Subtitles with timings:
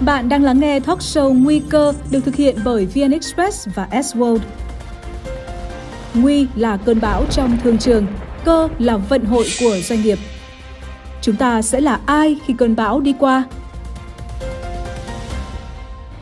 [0.00, 3.88] Bạn đang lắng nghe talk show Nguy cơ được thực hiện bởi VN Express và
[3.90, 4.38] S-World.
[6.14, 8.06] Nguy là cơn bão trong thương trường,
[8.44, 10.18] cơ là vận hội của doanh nghiệp.
[11.22, 13.44] Chúng ta sẽ là ai khi cơn bão đi qua?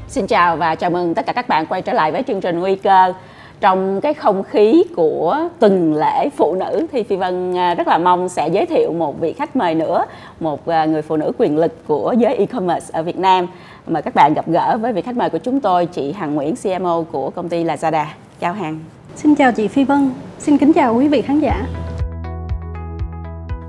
[0.09, 2.59] Xin chào và chào mừng tất cả các bạn quay trở lại với chương trình
[2.59, 3.13] Nguy cơ.
[3.61, 7.99] Trong cái không khí của tuần lễ phụ nữ thì Phi Vân à, rất là
[7.99, 10.05] mong sẽ giới thiệu một vị khách mời nữa,
[10.41, 13.47] một à, người phụ nữ quyền lực của giới e-commerce ở Việt Nam.
[13.87, 16.55] Mời các bạn gặp gỡ với vị khách mời của chúng tôi, chị Hằng Nguyễn,
[16.63, 18.05] CMO của công ty Lazada.
[18.41, 18.79] Chào Hằng.
[19.17, 21.67] Xin chào chị Phi Vân, xin kính chào quý vị khán giả.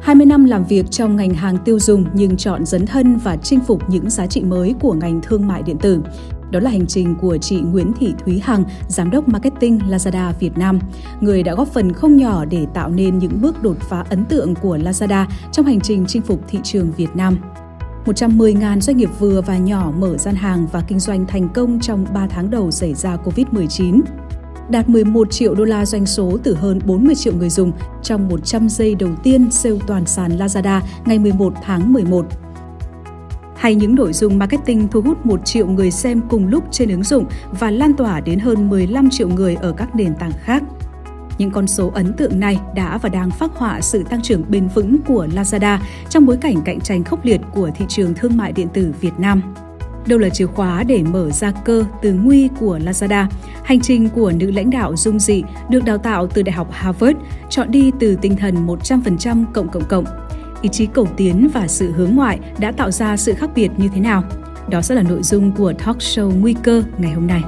[0.02, 3.60] 20 năm làm việc trong ngành hàng tiêu dùng nhưng chọn dấn thân và chinh
[3.60, 6.02] phục những giá trị mới của ngành thương mại điện tử.
[6.52, 10.58] Đó là hành trình của chị Nguyễn Thị Thúy Hằng, Giám đốc Marketing Lazada Việt
[10.58, 10.80] Nam,
[11.22, 14.56] người đã góp phần không nhỏ để tạo nên những bước đột phá ấn tượng
[14.56, 17.38] của Lazada trong hành trình chinh phục thị trường Việt Nam.
[18.06, 22.06] 110.000 doanh nghiệp vừa và nhỏ mở gian hàng và kinh doanh thành công trong
[22.14, 24.02] 3 tháng đầu xảy ra Covid-19
[24.70, 27.72] đạt 11 triệu đô la doanh số từ hơn 40 triệu người dùng
[28.04, 32.26] trong 100 giây đầu tiên sale toàn sàn Lazada ngày 11 tháng 11
[33.58, 37.04] hay những nội dung marketing thu hút 1 triệu người xem cùng lúc trên ứng
[37.04, 37.26] dụng
[37.60, 40.64] và lan tỏa đến hơn 15 triệu người ở các nền tảng khác.
[41.38, 44.68] Những con số ấn tượng này đã và đang phát họa sự tăng trưởng bền
[44.68, 45.78] vững của Lazada
[46.10, 49.14] trong bối cảnh cạnh tranh khốc liệt của thị trường thương mại điện tử Việt
[49.18, 49.42] Nam.
[50.08, 53.26] Đâu là chìa khóa để mở ra cơ từ nguy của Lazada?
[53.64, 57.18] Hành trình của nữ lãnh đạo dung dị được đào tạo từ Đại học Harvard,
[57.50, 60.06] chọn đi từ tinh thần 100% cộng cộng cộng
[60.62, 63.90] ý chí cầu tiến và sự hướng ngoại đã tạo ra sự khác biệt như
[63.94, 64.24] thế nào?
[64.70, 67.42] Đó sẽ là nội dung của talk show Nguy cơ ngày hôm nay.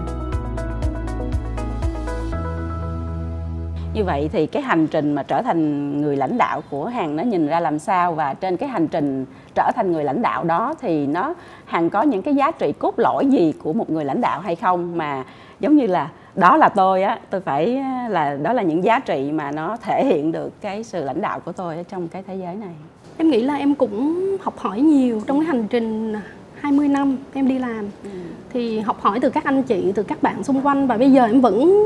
[3.94, 7.24] Như vậy thì cái hành trình mà trở thành người lãnh đạo của hàng nó
[7.24, 10.74] nhìn ra làm sao và trên cái hành trình trở thành người lãnh đạo đó
[10.82, 11.34] thì nó
[11.66, 14.56] hàng có những cái giá trị cốt lõi gì của một người lãnh đạo hay
[14.56, 15.24] không mà
[15.60, 19.00] giống như là, đó là tôi á, tôi phải ờ, là, đó là những giá
[19.00, 22.24] trị mà nó thể hiện được cái sự lãnh đạo của tôi ở trong cái
[22.28, 22.74] thế giới này
[23.22, 26.14] Em nghĩ là em cũng học hỏi nhiều trong cái hành trình
[26.56, 28.10] 20 năm em đi làm ừ.
[28.54, 31.26] thì học hỏi từ các anh chị từ các bạn xung quanh và bây giờ
[31.26, 31.84] em vẫn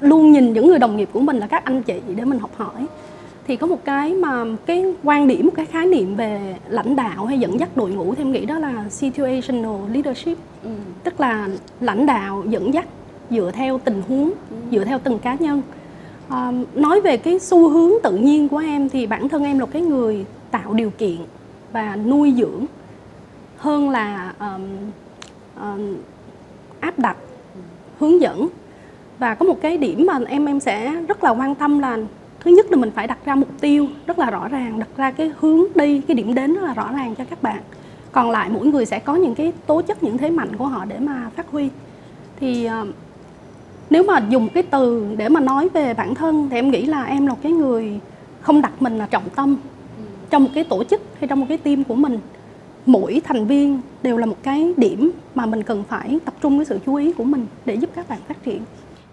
[0.00, 2.50] luôn nhìn những người đồng nghiệp của mình là các anh chị để mình học
[2.56, 2.86] hỏi
[3.46, 7.26] thì có một cái mà cái quan điểm một cái khái niệm về lãnh đạo
[7.26, 10.70] hay dẫn dắt đội ngũ thì em nghĩ đó là situational leadership ừ.
[11.04, 11.48] tức là
[11.80, 12.86] lãnh đạo dẫn dắt
[13.30, 14.56] dựa theo tình huống ừ.
[14.72, 15.62] dựa theo từng cá nhân
[16.28, 19.66] à, nói về cái xu hướng tự nhiên của em thì bản thân em là
[19.66, 21.16] cái người tạo điều kiện
[21.72, 22.64] và nuôi dưỡng
[23.56, 24.62] hơn là um,
[25.60, 25.96] um,
[26.80, 27.16] áp đặt
[27.98, 28.48] hướng dẫn.
[29.18, 31.98] Và có một cái điểm mà em em sẽ rất là quan tâm là
[32.40, 35.10] thứ nhất là mình phải đặt ra mục tiêu rất là rõ ràng đặt ra
[35.10, 37.62] cái hướng đi cái điểm đến rất là rõ ràng cho các bạn.
[38.12, 40.84] Còn lại mỗi người sẽ có những cái tố chất những thế mạnh của họ
[40.84, 41.68] để mà phát huy.
[42.40, 42.88] Thì uh,
[43.90, 47.04] nếu mà dùng cái từ để mà nói về bản thân thì em nghĩ là
[47.04, 48.00] em là cái người
[48.40, 49.56] không đặt mình là trọng tâm
[50.30, 52.18] trong một cái tổ chức hay trong một cái team của mình
[52.86, 56.64] mỗi thành viên đều là một cái điểm mà mình cần phải tập trung cái
[56.64, 58.62] sự chú ý của mình để giúp các bạn phát triển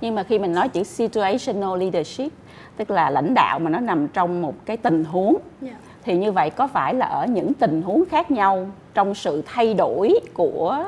[0.01, 2.33] nhưng mà khi mình nói chữ situational leadership
[2.77, 5.41] tức là lãnh đạo mà nó nằm trong một cái tình huống yeah.
[5.61, 5.77] Dạ.
[6.03, 9.73] thì như vậy có phải là ở những tình huống khác nhau trong sự thay
[9.73, 10.85] đổi của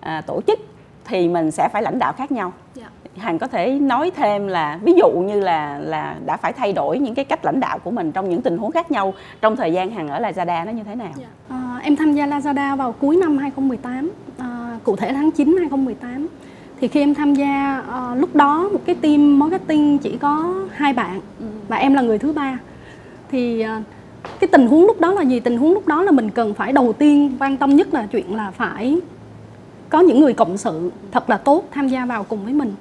[0.00, 0.58] à, tổ chức
[1.04, 2.92] thì mình sẽ phải lãnh đạo khác nhau yeah.
[3.18, 6.98] Hằng có thể nói thêm là ví dụ như là là đã phải thay đổi
[6.98, 9.72] những cái cách lãnh đạo của mình trong những tình huống khác nhau trong thời
[9.72, 11.06] gian hằng ở Lazada nó như thế nào?
[11.06, 11.30] Yeah.
[11.50, 11.56] Dạ.
[11.56, 16.26] À, em tham gia Lazada vào cuối năm 2018, à, cụ thể tháng 9 2018.
[16.80, 20.92] Thì khi em tham gia à, lúc đó một cái team marketing chỉ có hai
[20.92, 21.46] bạn ừ.
[21.68, 22.58] và em là người thứ ba.
[23.30, 23.82] Thì à,
[24.40, 25.40] cái tình huống lúc đó là gì?
[25.40, 28.34] Tình huống lúc đó là mình cần phải đầu tiên quan tâm nhất là chuyện
[28.34, 29.00] là phải
[29.88, 32.74] có những người cộng sự thật là tốt tham gia vào cùng với mình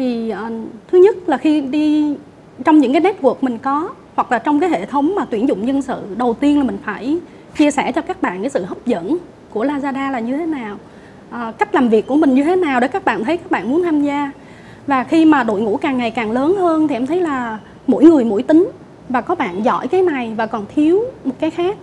[0.00, 0.52] thì uh,
[0.92, 2.14] thứ nhất là khi đi
[2.64, 5.66] trong những cái network mình có hoặc là trong cái hệ thống mà tuyển dụng
[5.66, 7.18] nhân sự đầu tiên là mình phải
[7.58, 9.18] chia sẻ cho các bạn cái sự hấp dẫn
[9.50, 10.76] của Lazada là như thế nào
[11.30, 13.70] à, cách làm việc của mình như thế nào để các bạn thấy các bạn
[13.70, 14.30] muốn tham gia.
[14.86, 18.04] Và khi mà đội ngũ càng ngày càng lớn hơn thì em thấy là mỗi
[18.04, 18.70] người mỗi tính
[19.08, 21.76] và có bạn giỏi cái này và còn thiếu một cái khác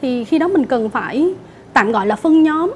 [0.00, 1.34] thì khi đó mình cần phải
[1.72, 2.72] tạm gọi là phân nhóm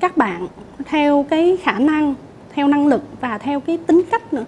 [0.00, 0.46] các bạn
[0.84, 2.14] theo cái khả năng
[2.56, 4.44] theo năng lực và theo cái tính cách nữa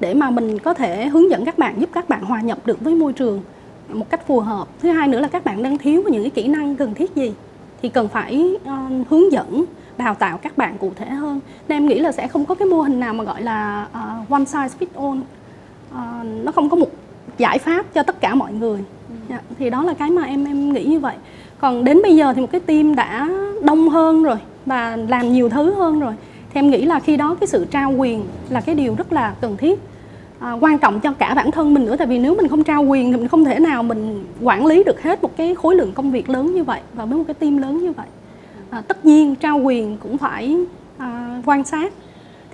[0.00, 2.80] để mà mình có thể hướng dẫn các bạn giúp các bạn hòa nhập được
[2.80, 3.42] với môi trường
[3.88, 4.68] một cách phù hợp.
[4.82, 7.32] Thứ hai nữa là các bạn đang thiếu những cái kỹ năng cần thiết gì
[7.82, 9.64] thì cần phải uh, hướng dẫn
[9.98, 11.40] đào tạo các bạn cụ thể hơn.
[11.68, 13.86] Nên em nghĩ là sẽ không có cái mô hình nào mà gọi là
[14.22, 15.20] uh, one size fit all.
[15.90, 16.90] Uh, nó không có một
[17.38, 18.78] giải pháp cho tất cả mọi người.
[19.08, 19.14] Ừ.
[19.28, 21.14] yeah, dạ, thì đó là cái mà em em nghĩ như vậy.
[21.58, 23.28] Còn đến bây giờ thì một cái team đã
[23.62, 24.36] đông hơn rồi
[24.66, 26.14] và làm nhiều thứ hơn rồi
[26.50, 29.34] thì em nghĩ là khi đó cái sự trao quyền là cái điều rất là
[29.40, 29.80] cần thiết.
[30.38, 32.82] À, quan trọng cho cả bản thân mình nữa tại vì nếu mình không trao
[32.82, 35.92] quyền thì mình không thể nào mình quản lý được hết một cái khối lượng
[35.92, 38.06] công việc lớn như vậy và với một cái team lớn như vậy.
[38.70, 40.56] À, tất nhiên trao quyền cũng phải
[40.98, 41.92] à, quan sát.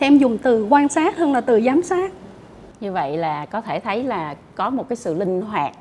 [0.01, 2.13] Thì em dùng từ quan sát hơn là từ giám sát.
[2.81, 5.73] Như vậy là có thể thấy là có một cái sự linh hoạt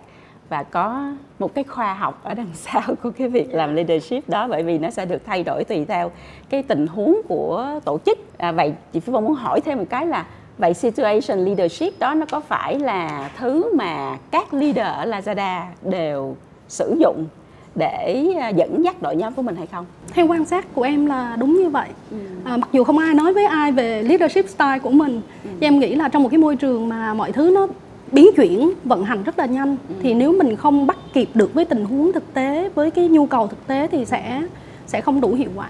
[0.50, 4.48] và có một cái khoa học ở đằng sau của cái việc làm leadership đó
[4.48, 6.12] bởi vì nó sẽ được thay đổi tùy theo
[6.50, 9.86] cái tình huống của tổ chức à, vậy chị Phi Vân muốn hỏi thêm một
[9.90, 10.26] cái là
[10.58, 16.36] vậy situation leadership đó nó có phải là thứ mà các leader ở Lazada đều
[16.68, 17.28] sử dụng
[17.76, 19.86] để à, dẫn dắt đội nhóm của mình hay không?
[20.14, 21.90] Theo quan sát của em là đúng như vậy.
[22.12, 22.18] Ừ.
[22.44, 25.50] À, mặc dù không ai nói với ai về leadership style của mình, ừ.
[25.62, 27.68] em nghĩ là trong một cái môi trường mà mọi thứ nó
[28.16, 29.78] biến chuyển vận hành rất là nhanh.
[29.90, 29.96] Ừ.
[30.02, 33.26] thì nếu mình không bắt kịp được với tình huống thực tế với cái nhu
[33.26, 34.42] cầu thực tế thì sẽ
[34.88, 35.70] sẽ không đủ hiệu quả.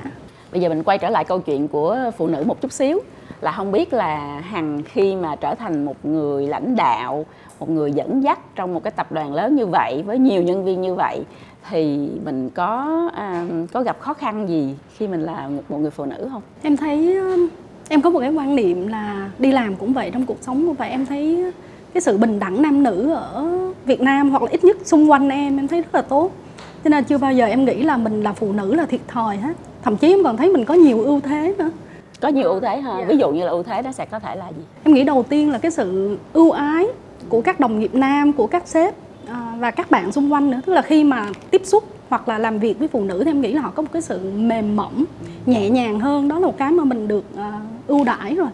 [0.51, 2.99] Bây giờ mình quay trở lại câu chuyện của phụ nữ một chút xíu.
[3.41, 7.25] Là không biết là hằng khi mà trở thành một người lãnh đạo
[7.59, 10.65] một người dẫn dắt trong một cái tập đoàn lớn như vậy với nhiều nhân
[10.65, 11.23] viên như vậy
[11.69, 15.91] thì mình có à, có gặp khó khăn gì khi mình là một, một người
[15.91, 16.41] phụ nữ không?
[16.61, 17.17] Em thấy
[17.89, 20.75] em có một cái quan niệm là đi làm cũng vậy trong cuộc sống cũng
[20.75, 20.89] vậy.
[20.89, 21.51] Em thấy
[21.95, 23.47] cái sự bình đẳng nam nữ ở
[23.85, 26.31] Việt Nam hoặc là ít nhất xung quanh em em thấy rất là tốt.
[26.83, 29.37] Cho nên chưa bao giờ em nghĩ là mình là phụ nữ là thiệt thòi
[29.37, 29.53] hết.
[29.83, 31.69] Thậm chí em còn thấy mình có nhiều ưu thế nữa.
[32.21, 33.05] Có nhiều ưu thế ha dạ.
[33.07, 34.63] ví dụ như là ưu thế đó sẽ có thể là gì?
[34.83, 36.87] Em nghĩ đầu tiên là cái sự ưu ái
[37.29, 38.95] của các đồng nghiệp nam của các sếp
[39.27, 40.59] à, và các bạn xung quanh nữa.
[40.65, 43.41] Tức là khi mà tiếp xúc hoặc là làm việc với phụ nữ thì em
[43.41, 45.03] nghĩ là họ có một cái sự mềm mỏng
[45.45, 46.27] nhẹ nhàng hơn.
[46.27, 47.41] Đó là một cái mà mình được uh,
[47.87, 48.49] ưu đãi rồi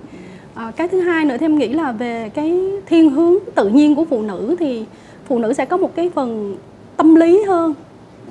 [0.56, 3.95] à, cái thứ hai nữa thì em nghĩ là về cái thiên hướng tự nhiên
[3.95, 4.86] của phụ nữ thì
[5.25, 6.57] phụ nữ sẽ có một cái phần
[6.98, 7.74] tâm lý hơn.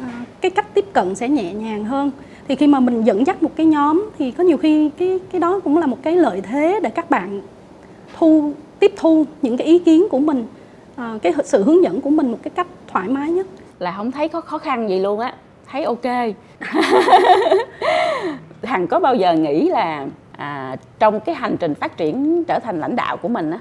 [0.00, 2.10] À, cái cách tiếp cận sẽ nhẹ nhàng hơn.
[2.48, 5.40] Thì khi mà mình dẫn dắt một cái nhóm thì có nhiều khi cái cái
[5.40, 7.40] đó cũng là một cái lợi thế để các bạn
[8.18, 10.46] thu tiếp thu những cái ý kiến của mình.
[10.96, 13.46] À, cái sự hướng dẫn của mình một cái cách thoải mái nhất.
[13.78, 15.34] Là không thấy có khó khăn gì luôn á.
[15.70, 16.04] Thấy ok.
[18.62, 20.06] Hằng có bao giờ nghĩ là
[20.40, 23.58] à, trong cái hành trình phát triển trở thành lãnh đạo của mình á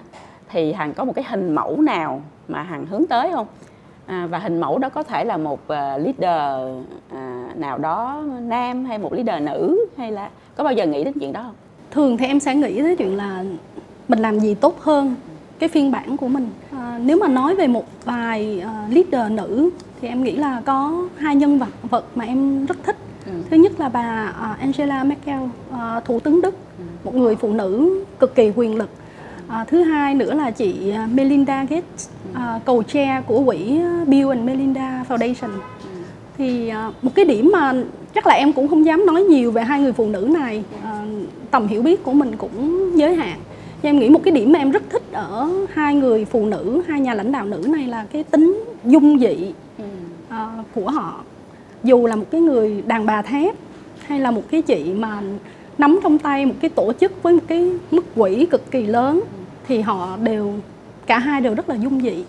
[0.50, 3.48] thì hằng có một cái hình mẫu nào mà hằng hướng tới không?
[4.06, 6.68] À, và hình mẫu đó có thể là một uh, leader
[7.12, 11.14] à, nào đó nam hay một leader nữ hay là có bao giờ nghĩ đến
[11.20, 11.56] chuyện đó không?
[11.92, 13.44] Thường thì em sẽ nghĩ tới chuyện là
[14.08, 15.16] mình làm gì tốt hơn
[15.60, 16.50] cái phiên bản của mình.
[16.72, 19.70] À, nếu mà nói về một vài uh, leader nữ
[20.02, 22.96] thì em nghĩ là có hai nhân vật vật mà em rất thích
[23.26, 23.32] ừ.
[23.50, 26.56] thứ nhất là bà uh, Angela Merkel uh, thủ tướng Đức
[27.04, 28.90] một người phụ nữ cực kỳ quyền lực.
[29.48, 34.30] À, thứ hai nữa là chị à, Melinda Gates à, cầu chair của quỹ Bill
[34.30, 35.50] and Melinda Foundation.
[36.38, 37.74] Thì à, một cái điểm mà
[38.16, 41.06] chắc là em cũng không dám nói nhiều về hai người phụ nữ này à,
[41.52, 43.40] tầm hiểu biết của mình cũng giới hạn.
[43.82, 46.82] Nhưng em nghĩ một cái điểm mà em rất thích ở hai người phụ nữ
[46.88, 49.54] hai nhà lãnh đạo nữ này là cái tính dung dị
[50.30, 51.24] à, của họ
[51.84, 53.56] dù là một cái người đàn bà thép,
[54.02, 55.22] hay là một cái chị mà
[55.78, 59.22] nắm trong tay một cái tổ chức với một cái mức quỹ cực kỳ lớn,
[59.68, 60.54] thì họ đều,
[61.06, 62.24] cả hai đều rất là dung dị.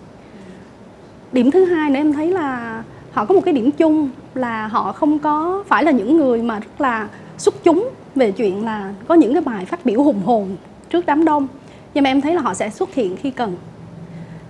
[1.33, 2.83] Điểm thứ hai nữa em thấy là
[3.13, 6.59] họ có một cái điểm chung là họ không có phải là những người mà
[6.59, 7.09] rất là
[7.39, 10.57] xuất chúng về chuyện là có những cái bài phát biểu hùng hồn
[10.91, 11.47] trước đám đông.
[11.95, 13.57] Nhưng mà em thấy là họ sẽ xuất hiện khi cần.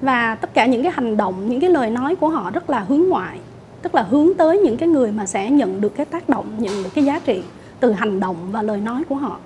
[0.00, 2.80] Và tất cả những cái hành động, những cái lời nói của họ rất là
[2.80, 3.38] hướng ngoại
[3.82, 6.82] tức là hướng tới những cái người mà sẽ nhận được cái tác động, nhận
[6.82, 7.42] được cái giá trị
[7.80, 9.38] từ hành động và lời nói của họ,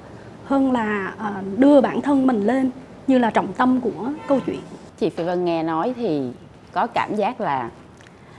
[0.44, 2.70] hơn là ờ, đưa bản thân mình lên
[3.06, 4.60] như là trọng tâm của câu chuyện.
[4.98, 6.30] Chị Phi Vân nghe nói thì
[6.72, 7.70] có cảm giác là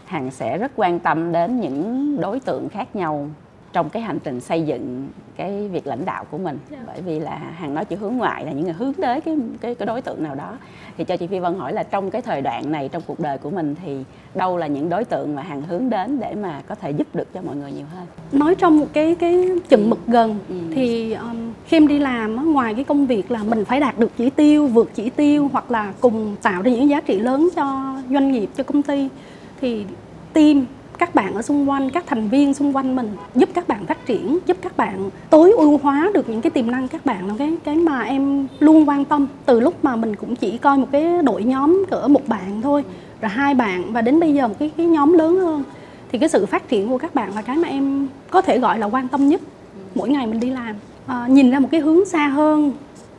[0.05, 3.29] Hằng sẽ rất quan tâm đến những đối tượng khác nhau
[3.75, 6.83] trong cái hành trình xây dựng cái việc lãnh đạo của mình yeah.
[6.87, 6.93] Dạ.
[6.93, 9.75] bởi vì là hàng nói chữ hướng ngoại là những người hướng tới cái cái
[9.75, 10.57] cái đối tượng nào đó
[10.97, 13.37] thì cho chị Phi Vân hỏi là trong cái thời đoạn này trong cuộc đời
[13.37, 14.03] của mình thì
[14.35, 17.33] đâu là những đối tượng mà hàng hướng đến để mà có thể giúp được
[17.33, 20.55] cho mọi người nhiều hơn nói trong một cái cái chừng mực gần ừ.
[20.73, 24.11] thì um, khi em đi làm ngoài cái công việc là mình phải đạt được
[24.17, 27.97] chỉ tiêu vượt chỉ tiêu hoặc là cùng tạo ra những giá trị lớn cho
[28.11, 29.09] doanh nghiệp cho công ty
[29.61, 29.85] thì
[30.33, 30.65] team
[30.97, 34.05] các bạn ở xung quanh các thành viên xung quanh mình giúp các bạn phát
[34.05, 37.27] triển giúp các bạn tối ưu hóa được những cái tiềm năng các bạn.
[37.27, 40.77] Là cái cái mà em luôn quan tâm từ lúc mà mình cũng chỉ coi
[40.77, 42.83] một cái đội nhóm cỡ một bạn thôi
[43.21, 45.63] rồi hai bạn và đến bây giờ một cái cái nhóm lớn hơn
[46.11, 48.79] thì cái sự phát triển của các bạn là cái mà em có thể gọi
[48.79, 49.41] là quan tâm nhất
[49.95, 50.75] mỗi ngày mình đi làm.
[51.07, 52.71] À, nhìn ra một cái hướng xa hơn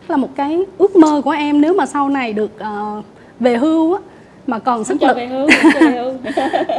[0.09, 3.05] là một cái ước mơ của em nếu mà sau này được uh,
[3.41, 4.01] về hưu á
[4.47, 5.17] mà còn sức lực.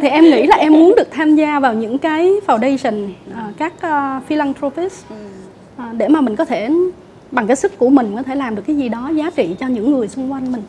[0.01, 3.73] thì em nghĩ là em muốn được tham gia vào những cái foundation uh, các
[3.73, 6.69] uh, philanthropist uh, để mà mình có thể
[7.31, 9.67] bằng cái sức của mình có thể làm được cái gì đó giá trị cho
[9.67, 10.63] những người xung quanh mình.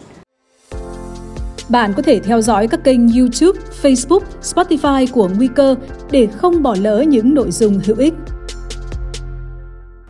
[1.69, 5.75] Bạn có thể theo dõi các kênh YouTube, Facebook, Spotify của Nguy cơ
[6.11, 8.15] để không bỏ lỡ những nội dung hữu ích.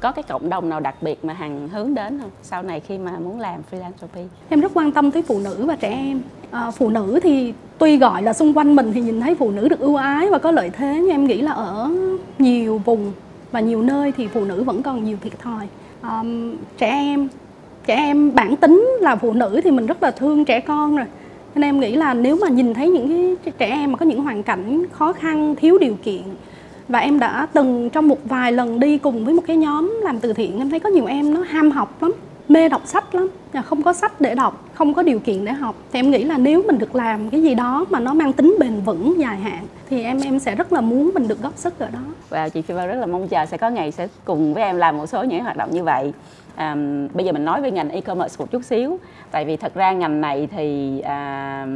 [0.00, 2.30] Có cái cộng đồng nào đặc biệt mà Hằng hướng đến không?
[2.42, 4.20] Sau này khi mà muốn làm philanthropy?
[4.48, 6.20] Em rất quan tâm tới phụ nữ và trẻ em.
[6.50, 9.68] À, phụ nữ thì tuy gọi là xung quanh mình thì nhìn thấy phụ nữ
[9.68, 11.90] được ưu ái và có lợi thế nhưng em nghĩ là ở
[12.38, 13.12] nhiều vùng
[13.52, 15.68] và nhiều nơi thì phụ nữ vẫn còn nhiều thiệt thòi.
[16.00, 16.22] À,
[16.78, 17.28] trẻ em
[17.86, 21.06] trẻ em bản tính là phụ nữ thì mình rất là thương trẻ con rồi
[21.54, 24.22] nên em nghĩ là nếu mà nhìn thấy những cái trẻ em mà có những
[24.22, 26.22] hoàn cảnh khó khăn thiếu điều kiện
[26.88, 30.20] và em đã từng trong một vài lần đi cùng với một cái nhóm làm
[30.20, 30.58] từ thiện.
[30.58, 32.12] Em thấy có nhiều em nó ham học lắm
[32.48, 35.52] mê đọc sách lắm và không có sách để đọc không có điều kiện để
[35.52, 35.74] học.
[35.92, 38.56] Thì em nghĩ là nếu mình được làm cái gì đó mà nó mang tính
[38.60, 41.78] bền vững dài hạn thì em em sẽ rất là muốn mình được góp sức
[41.78, 41.98] ở đó.
[42.28, 44.96] Và chị Phi rất là mong chờ sẽ có ngày sẽ cùng với em làm
[44.96, 46.12] một số những hoạt động như vậy.
[46.54, 46.76] À,
[47.14, 48.98] bây giờ mình nói về ngành e-commerce một chút xíu
[49.30, 51.66] tại vì thật ra ngành này thì à,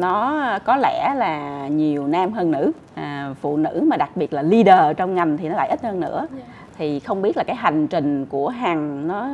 [0.00, 2.72] nó có lẽ là nhiều nam hơn nữ.
[2.94, 6.00] À, phụ nữ mà đặc biệt là leader trong ngành thì nó lại ít hơn
[6.00, 6.26] nữa.
[6.36, 6.48] Yeah.
[6.78, 9.28] thì không biết là cái hành trình của hằng nó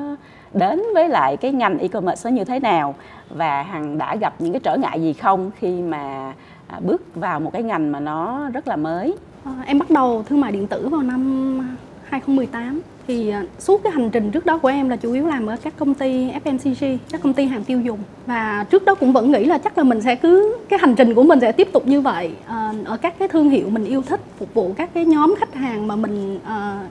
[0.55, 2.95] đến với lại cái ngành e-commerce nó như thế nào
[3.29, 6.33] và hằng đã gặp những cái trở ngại gì không khi mà
[6.67, 9.17] à, bước vào một cái ngành mà nó rất là mới?
[9.45, 13.93] À, em bắt đầu thương mại điện tử vào năm 2018 thì à, suốt cái
[13.93, 16.97] hành trình trước đó của em là chủ yếu làm ở các công ty FMCG,
[17.11, 17.99] các công ty hàng tiêu dùng.
[18.27, 21.15] Và trước đó cũng vẫn nghĩ là chắc là mình sẽ cứ cái hành trình
[21.15, 24.03] của mình sẽ tiếp tục như vậy à, ở các cái thương hiệu mình yêu
[24.03, 26.83] thích phục vụ các cái nhóm khách hàng mà mình à,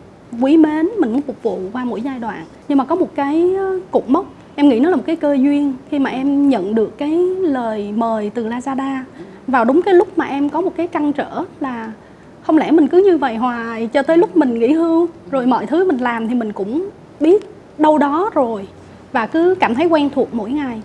[0.41, 2.45] quý mến mình muốn phục vụ qua mỗi giai đoạn.
[2.67, 3.53] Nhưng mà có một cái
[3.91, 6.97] cột mốc em nghĩ nó là một cái cơ duyên khi mà em nhận được
[6.97, 7.11] cái
[7.41, 8.99] lời mời từ Lazada.
[9.47, 11.91] Vào đúng cái lúc mà em có một cái trăn trở là
[12.49, 15.65] không lẽ mình cứ như vậy hoài cho tới lúc mình nghỉ hưu rồi mọi
[15.65, 16.89] thứ mình làm thì mình cũng
[17.19, 17.43] biết
[17.77, 18.67] đâu đó rồi
[19.11, 20.81] và cứ cảm thấy quen thuộc mỗi ngày.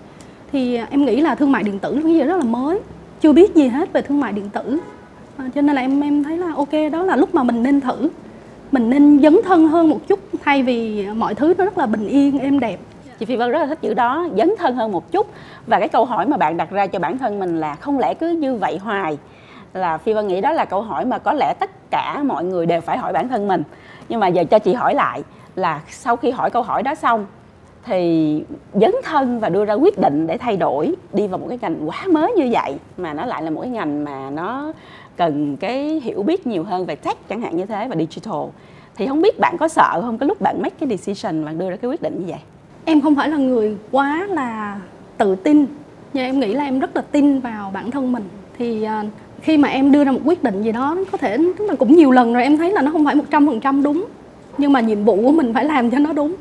[0.51, 2.79] Thì à, em nghĩ là thương mại điện tử là cái gì rất là mới
[3.21, 4.77] chưa biết gì hết về thương mại điện tử.
[5.37, 7.81] À, cho nên là em em thấy là ok đó là lúc mà mình nên
[7.81, 8.09] thử
[8.71, 12.07] mình nên dấn thân hơn một chút thay vì mọi thứ nó rất là bình
[12.07, 12.79] yên êm đẹp.
[13.19, 15.27] Chị Phi Vân rất là thích chữ đó dấn thân hơn một chút.
[15.67, 18.13] Và cái câu hỏi mà bạn đặt ra cho bản thân mình là không lẽ
[18.13, 19.17] cứ như vậy hoài?
[19.75, 22.65] Là phi vân nghĩ đó là câu hỏi mà có lẽ tất cả mọi người
[22.65, 23.63] đều phải hỏi bản thân mình.
[24.09, 25.23] Nhưng mà giờ cho chị hỏi lại
[25.55, 27.25] là sau khi hỏi câu hỏi đó xong
[27.83, 31.59] thì dấn thân và đưa ra quyết định để thay đổi, đi vào một cái
[31.61, 34.71] ngành quá mới như vậy mà nó lại là một cái ngành mà nó
[35.17, 38.43] cần cái hiểu biết nhiều hơn về tech chẳng hạn như thế và digital.
[38.95, 40.17] Thì không biết bạn có sợ không?
[40.17, 42.39] Cái lúc bạn make cái decision bạn đưa ra cái quyết định như vậy?
[42.85, 44.79] Em không phải là người quá là
[45.17, 45.65] tự tin.
[46.13, 48.23] Nhưng em nghĩ là em rất là tin vào bản thân mình.
[48.57, 49.03] Thì à,
[49.45, 51.95] khi mà em đưa ra một quyết định gì đó có thể tức là cũng
[51.95, 54.05] nhiều lần rồi em thấy là nó không phải một trăm phần trăm đúng
[54.57, 56.35] nhưng mà nhiệm vụ của mình phải làm cho nó đúng.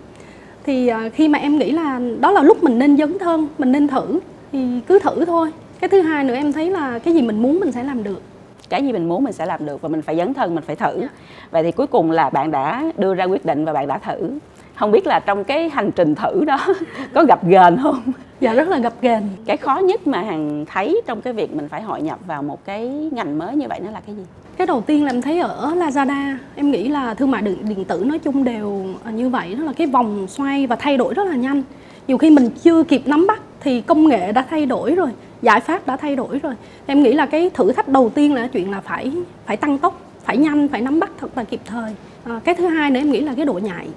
[0.66, 3.72] Thì à, khi mà em nghĩ là đó là lúc mình nên dấn thân mình
[3.72, 4.20] nên thử
[4.52, 5.52] thì cứ thử thôi.
[5.80, 8.22] Cái thứ hai nữa em thấy là cái gì mình muốn mình sẽ làm được.
[8.68, 10.76] Cái gì mình muốn mình sẽ làm được và mình phải dấn thân mình phải
[10.76, 10.98] thử.
[10.98, 11.12] Yeah.
[11.50, 14.30] vậy thì cuối cùng là bạn đã đưa ra quyết định và bạn đã thử
[14.74, 16.58] không biết là trong cái hành trình thử đó
[17.14, 18.02] có gặp gền không?
[18.40, 19.22] Dạ rất là gặp gền.
[19.46, 22.64] Cái khó nhất mà hằng thấy trong cái việc mình phải hội nhập vào một
[22.64, 24.22] cái ngành mới như vậy nó là cái gì?
[24.56, 27.84] Cái đầu tiên là em thấy ở Lazada em nghĩ là thương mại điện, điện
[27.84, 31.26] tử nói chung đều như vậy đó là cái vòng xoay và thay đổi rất
[31.26, 31.62] là nhanh.
[32.08, 35.08] Nhiều khi mình chưa kịp nắm bắt thì công nghệ đã thay đổi rồi
[35.42, 36.54] giải pháp đã thay đổi rồi.
[36.86, 39.12] Em nghĩ là cái thử thách đầu tiên là chuyện là phải
[39.46, 41.94] phải tăng tốc phải nhanh phải nắm bắt thật là kịp thời.
[42.24, 43.88] À, cái thứ hai nữa em nghĩ là cái độ nhạy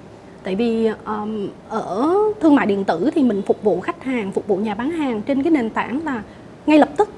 [0.42, 4.46] tại vì um, ở thương mại điện tử thì mình phục vụ khách hàng phục
[4.46, 6.22] vụ nhà bán hàng trên cái nền tảng là
[6.66, 7.08] ngay lập tức.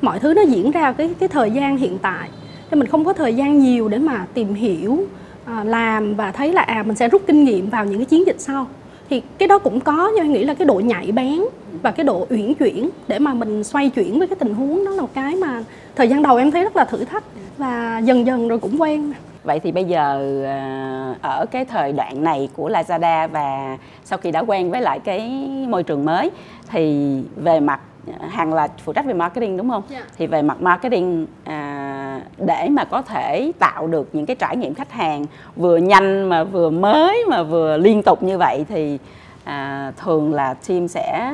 [0.00, 2.28] Mọi thứ nó diễn ra cái cái thời gian hiện tại.
[2.70, 5.04] Cho mình không có thời gian nhiều để mà tìm hiểu
[5.44, 8.26] à, làm và thấy là à mình sẽ rút kinh nghiệm vào những cái chiến
[8.26, 8.66] dịch sau.
[9.10, 11.40] Thì cái đó cũng có nhưng em nghĩ là cái độ nhạy bén
[11.82, 14.90] và cái độ uyển chuyển để mà mình xoay chuyển với cái tình huống đó
[14.90, 15.64] là một cái mà
[15.96, 17.24] thời gian đầu em thấy rất là thử thách
[17.58, 19.12] và dần dần rồi cũng quen
[19.44, 24.30] vậy thì bây giờ à, ở cái thời đoạn này của Lazada và sau khi
[24.30, 26.30] đã quen với lại cái môi trường mới
[26.68, 27.80] thì về mặt
[28.28, 29.82] hàng là phụ trách về marketing đúng không?
[29.90, 30.04] Yeah.
[30.04, 30.10] Dạ.
[30.18, 34.74] Thì về mặt marketing à, để mà có thể tạo được những cái trải nghiệm
[34.74, 35.24] khách hàng
[35.56, 38.98] vừa nhanh mà vừa mới mà vừa liên tục như vậy thì
[39.44, 41.32] à, thường là team sẽ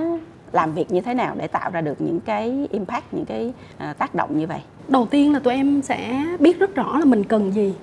[0.52, 3.92] làm việc như thế nào để tạo ra được những cái impact những cái à,
[3.92, 4.60] tác động như vậy?
[4.88, 7.74] Đầu tiên là tụi em sẽ biết rất rõ là mình cần gì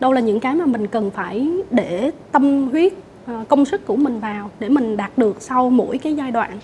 [0.00, 2.92] đâu là những cái mà mình cần phải để tâm huyết
[3.26, 6.58] ờ, công sức của mình vào để mình đạt được sau mỗi cái giai đoạn.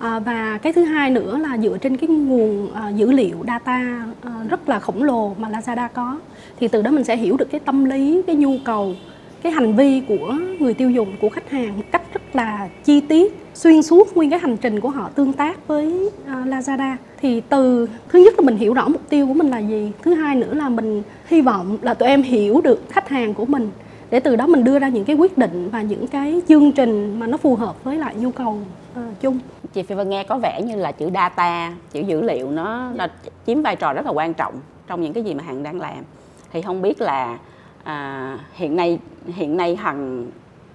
[0.00, 4.06] À, và cái thứ hai nữa là dựa trên cái nguồn à, dữ liệu data
[4.22, 6.18] à, rất là khổng lồ mà Lazada có
[6.60, 8.94] thì từ đó mình sẽ hiểu được cái tâm lý cái nhu cầu
[9.42, 13.00] cái hành vi của người tiêu dùng của khách hàng một cách rất là chi
[13.00, 16.96] tiết xuyên suốt nguyên cái hành trình của họ tương tác với uh, Lazada.
[17.20, 20.14] Thì từ thứ nhất là mình hiểu rõ mục tiêu của mình là gì thứ
[20.14, 23.70] hai nữa là mình hy vọng là tụi em hiểu được khách hàng của mình
[24.10, 27.18] để từ đó mình đưa ra những cái quyết định và những cái chương trình
[27.18, 28.58] mà nó phù hợp với lại nhu cầu
[28.98, 29.38] uh, chung.
[29.72, 33.06] Chị Phi Vân nghe có vẻ như là chữ data chữ dữ liệu nó, nó
[33.46, 34.54] chiếm vai trò rất là quan trọng
[34.86, 36.04] trong những cái gì mà hàng đang làm.
[36.52, 37.38] Thì không biết là
[37.84, 40.26] à, hiện nay hiện nay hằng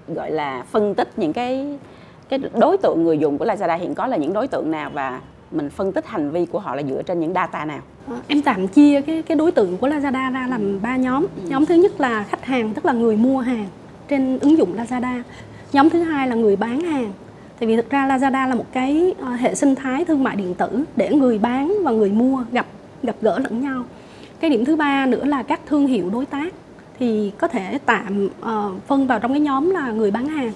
[0.08, 1.78] gọi là phân tích những cái
[2.30, 5.20] cái đối tượng người dùng của Lazada hiện có là những đối tượng nào và
[5.52, 7.80] mình phân tích hành vi của họ là dựa trên những data nào?
[8.08, 11.26] Ờ, em tạm chia cái cái đối tượng của Lazada ra làm ba nhóm.
[11.36, 11.50] Ừ.
[11.50, 13.68] nhóm thứ nhất là khách hàng tức là người mua hàng
[14.08, 15.22] trên ứng dụng Lazada.
[15.74, 17.12] Nhóm thứ hai là người bán hàng.
[17.60, 20.54] Tại vì thực ra Lazada là một cái ờ, hệ sinh thái thương mại điện
[20.54, 22.66] tử để người bán và người mua gặp
[23.04, 23.84] gặp gỡ lẫn nhau.
[24.40, 26.54] Cái điểm thứ ba nữa là các thương hiệu đối tác
[27.00, 30.52] thì có thể tạm uh, phân vào trong cái nhóm là người bán hàng.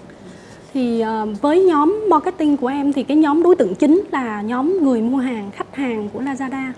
[0.74, 4.78] Thì uh, với nhóm marketing của em thì cái nhóm đối tượng chính là nhóm
[4.82, 6.70] người mua hàng khách hàng của Lazada.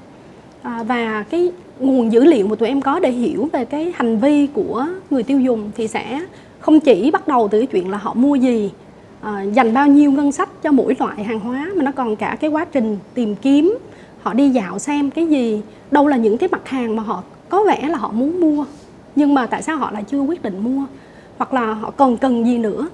[0.62, 4.20] Uh, và cái nguồn dữ liệu mà tụi em có để hiểu về cái hành
[4.20, 6.26] vi của người tiêu dùng thì sẽ
[6.60, 8.72] không chỉ bắt đầu từ cái chuyện là họ mua gì
[9.22, 12.38] uh, dành bao nhiêu ngân sách cho mỗi loại hàng hóa mà nó còn cả
[12.40, 13.78] cái quá trình tìm kiếm
[14.22, 17.64] họ đi dạo xem cái gì đâu là những cái mặt hàng mà họ có
[17.68, 18.66] vẻ là họ muốn mua
[19.16, 20.86] nhưng mà tại sao họ lại chưa quyết định mua?
[21.38, 22.88] Hoặc là họ còn cần gì nữa?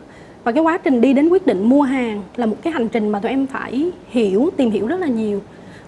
[0.44, 3.10] Và cái quá trình đi đến quyết định mua hàng là một cái hành trình
[3.10, 5.42] mà tụi em phải hiểu, tìm hiểu rất là nhiều.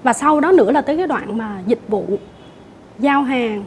[0.04, 2.06] Và sau đó nữa là tới cái đoạn mà dịch vụ,
[3.00, 3.64] giao hàng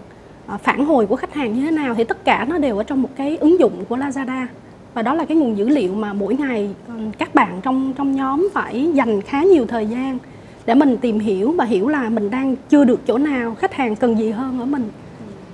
[0.46, 2.84] à, phản hồi của khách hàng như thế nào thì tất cả nó đều ở
[2.84, 4.46] trong một cái ứng dụng của Lazada.
[4.94, 8.16] Và đó là cái nguồn dữ liệu mà mỗi ngày ừ, các bạn trong trong
[8.16, 10.18] nhóm phải dành khá nhiều thời gian
[10.66, 13.96] để mình tìm hiểu và hiểu là mình đang chưa được chỗ nào, khách hàng
[13.96, 14.88] cần gì hơn ở mình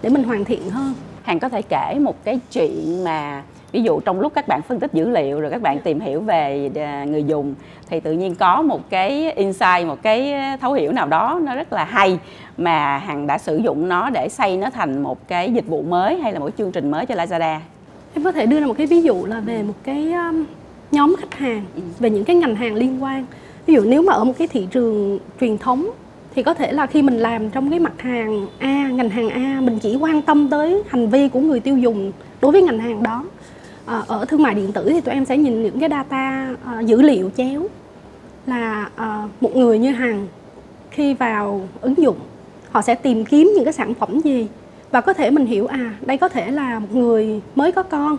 [0.02, 0.94] để mình hoàn thiện hơn.
[1.22, 4.80] Hàng có thể kể một cái chuyện mà ví dụ trong lúc các bạn phân
[4.80, 7.54] tích dữ liệu rồi các bạn tìm hiểu về à, người dùng
[7.90, 11.72] thì tự nhiên có một cái insight một cái thấu hiểu nào đó nó rất
[11.72, 12.18] là hay
[12.56, 16.20] mà hằng đã sử dụng nó để xây nó thành một cái dịch vụ mới
[16.20, 17.58] hay là một chương trình mới cho Lazada.
[18.14, 20.44] Em có thể đưa ra một cái ví dụ là về một cái um,
[20.90, 21.82] nhóm khách hàng ừ.
[21.98, 23.26] về những cái ngành hàng liên quan.
[23.66, 25.90] Ví dụ nếu mà ở một cái thị trường truyền thống
[26.38, 29.60] thì có thể là khi mình làm trong cái mặt hàng A ngành hàng A
[29.60, 33.02] mình chỉ quan tâm tới hành vi của người tiêu dùng đối với ngành hàng
[33.02, 33.24] đó.
[33.86, 36.80] À, ở thương mại điện tử thì tụi em sẽ nhìn những cái data à,
[36.80, 37.62] dữ liệu chéo
[38.46, 40.26] là à, một người như hằng
[40.90, 42.16] khi vào ứng dụng
[42.70, 44.46] họ sẽ tìm kiếm những cái sản phẩm gì
[44.90, 48.16] và có thể mình hiểu à đây có thể là một người mới có con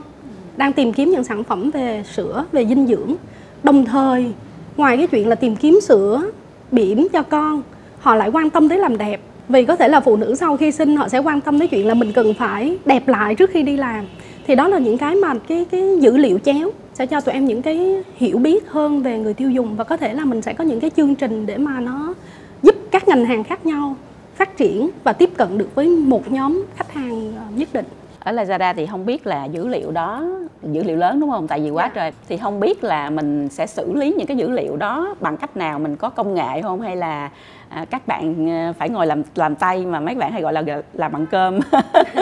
[0.58, 3.16] đang tìm kiếm những sản phẩm về sữa về dinh dưỡng.
[3.64, 4.32] Đồng thời
[4.78, 6.24] ngoài cái chuyện là tìm kiếm sữa
[6.72, 7.62] bỉm cho con
[8.00, 9.22] họ lại quan tâm tới làm đẹp.
[9.50, 11.88] Vì có thể là phụ nữ sau khi sinh, họ sẽ quan tâm tới chuyện
[11.88, 14.06] là mình cần phải đẹp lại trước khi đi làm.
[14.48, 17.46] Thì đó là những cái mà cái cái dữ liệu chéo sẽ cho tụi em
[17.46, 19.76] những cái hiểu biết hơn về người tiêu dùng.
[19.76, 22.14] Và có thể là mình sẽ có những cái chương trình để mà nó
[22.62, 23.96] giúp các ngành hàng khác nhau
[24.36, 27.86] phát triển và tiếp cận được với một nhóm khách hàng ờ, nhất định
[28.20, 30.26] ở Lazada thì không biết là dữ liệu đó
[30.64, 31.48] dữ liệu lớn đúng không?
[31.48, 31.96] Tại vì quá yeah.
[31.96, 32.02] Dạ.
[32.02, 32.12] trời.
[32.30, 35.58] Thì không biết là mình sẽ xử lý những cái dữ liệu đó bằng cách
[35.58, 36.82] nào mình có công nghệ không?
[36.82, 37.30] Hay là
[37.70, 40.64] à, các bạn à, phải ngồi làm làm tay mà mấy bạn hay gọi là
[40.94, 41.60] làm bằng cơm?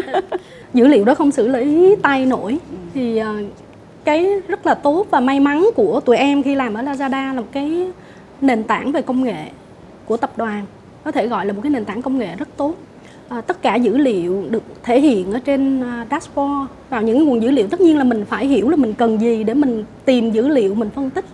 [0.73, 2.57] Dữ liệu đó không xử lý tay nổi.
[2.93, 3.33] Thì à,
[4.03, 7.41] cái rất là tốt và may mắn của tụi em khi làm ở Lazada là
[7.41, 7.91] một cái
[8.41, 9.45] nền tảng về công nghệ
[10.05, 10.65] của tập đoàn.
[11.03, 12.73] Có thể gọi là một cái nền tảng công nghệ rất tốt
[13.29, 16.71] à, tất cả dữ liệu được thể hiện ở trên à, dashboard.
[16.89, 19.43] Vào những nguồn dữ liệu tất nhiên là mình phải hiểu là mình cần gì
[19.43, 21.25] để mình tìm dữ liệu mình phân tích.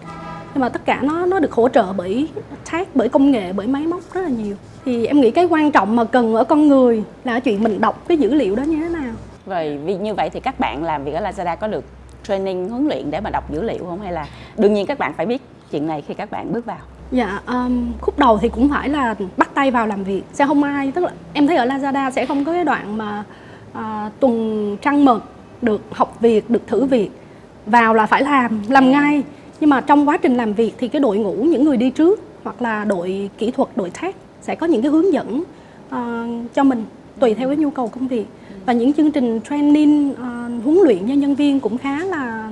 [0.53, 2.27] Nhưng mà tất cả nó nó được hỗ trợ bởi
[2.71, 4.55] tag bởi công nghệ bởi máy móc rất là nhiều.
[4.85, 8.03] Thì em nghĩ cái quan trọng mà cần ở con người là chuyện mình đọc
[8.07, 9.13] cái dữ liệu đó như thế nào.
[9.45, 11.83] Rồi vì như vậy thì các bạn làm việc ở Lazada có được
[12.23, 14.01] training huấn luyện để mà đọc dữ liệu không?
[14.01, 14.27] Hay là
[14.57, 16.77] đương nhiên các bạn phải biết chuyện này khi các bạn bước vào?
[17.13, 20.63] Dạ, um, khúc đầu thì cũng phải là bắt tay vào làm việc Sẽ không
[20.63, 23.23] ai, tức là em thấy ở Lazada sẽ không có cái đoạn mà
[23.71, 25.23] uh, tuần trăng mật
[25.61, 27.09] được học việc, được thử việc
[27.65, 29.23] Vào là phải làm, làm ngay.
[29.59, 32.19] Nhưng mà trong quá trình làm việc thì cái đội ngũ, những người đi trước
[32.43, 35.43] Hoặc là đội kỹ thuật, đội tech sẽ có những cái hướng dẫn
[35.95, 36.85] uh, cho mình
[37.19, 38.25] Tùy theo cái nhu cầu công việc.
[38.65, 42.51] Và những chương trình training, uh, huấn luyện cho nhân viên cũng khá là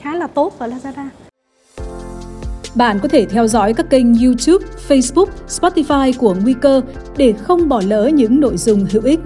[0.00, 1.29] khá là tốt ở Lazada
[2.74, 6.80] bạn có thể theo dõi các kênh YouTube, Facebook, Spotify của Nguy cơ
[7.16, 9.20] để không bỏ lỡ những nội dung hữu ích.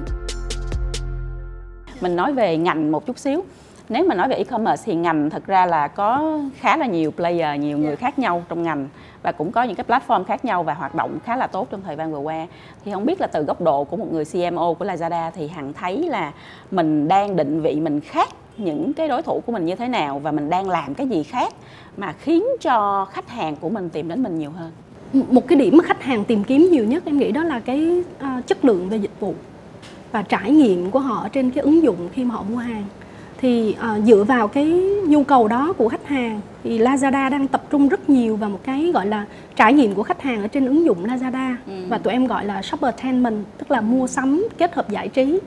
[2.00, 3.44] Mình nói về ngành một chút xíu.
[3.88, 7.60] nếu mà nói về e-commerce thì ngành thật ra là có khá là nhiều player
[7.60, 7.90] nhiều người.
[7.90, 7.96] Dạ.
[7.96, 8.88] khác nhau trong ngành
[9.22, 11.82] và cũng có những cái platform khác nhau và hoạt động khá là tốt trong
[11.82, 12.46] thời gian vừa qua
[12.84, 15.72] thì không biết là từ góc độ của một người CMO của Lazada thì hằng
[15.72, 16.32] thấy là
[16.70, 20.18] mình đang định vị mình khác những cái đối thủ của mình như thế nào
[20.18, 21.54] và mình đang làm cái gì khác
[21.96, 24.70] mà khiến cho khách hàng của mình tìm đến mình nhiều hơn?
[25.30, 28.02] Một cái điểm mà khách hàng tìm kiếm nhiều nhất em nghĩ đó là cái
[28.18, 29.34] uh, chất lượng về dịch vụ
[30.12, 32.84] và trải nghiệm của họ trên cái ứng dụng khi mà họ mua hàng.
[33.40, 34.66] Thì uh, dựa vào cái
[35.06, 38.60] nhu cầu đó của khách hàng thì Lazada đang tập trung rất nhiều vào một
[38.64, 41.72] cái gọi là trải nghiệm của khách hàng ở trên ứng dụng Lazada ừ.
[41.88, 45.38] và tụi em gọi là shoppertainment tức là mua sắm kết hợp giải trí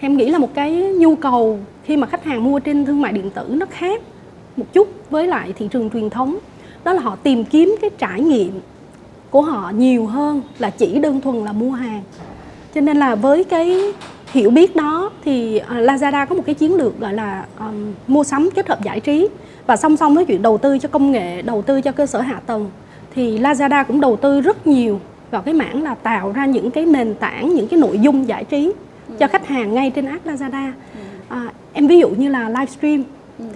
[0.00, 3.00] thì em nghĩ là một cái nhu cầu khi mà khách hàng mua trên thương
[3.00, 4.02] mại điện tử nó khác
[4.56, 6.38] một chút với lại thị trường truyền thống.
[6.84, 8.60] Đó là họ tìm kiếm cái trải nghiệm
[9.30, 12.02] của họ nhiều hơn là chỉ đơn thuần là mua hàng.
[12.74, 13.92] Cho nên là với cái
[14.32, 18.24] hiểu biết đó thì à, Lazada có một cái chiến lược gọi là um, mua
[18.24, 19.28] sắm kết hợp giải trí.
[19.66, 22.20] Và song song với chuyện đầu tư cho công nghệ đầu tư cho cơ sở
[22.20, 22.70] hạ tầng
[23.14, 26.86] thì Lazada cũng đầu tư rất nhiều vào cái mảng là tạo ra những cái
[26.86, 28.72] nền tảng những cái nội dung giải trí
[29.18, 30.70] cho khách hàng ngay trên app Lazada.
[31.28, 33.02] À, em ví dụ như là livestream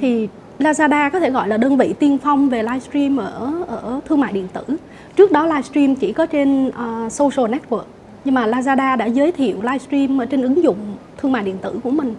[0.01, 4.21] thì Lazada có thể gọi là đơn vị tiên phong về livestream ở ở thương
[4.21, 4.77] mại điện tử.
[5.17, 7.85] Trước đó livestream chỉ có trên uh, social network
[8.25, 10.77] nhưng mà Lazada đã giới thiệu livestream ở trên ứng dụng
[11.17, 12.15] thương mại điện tử của mình.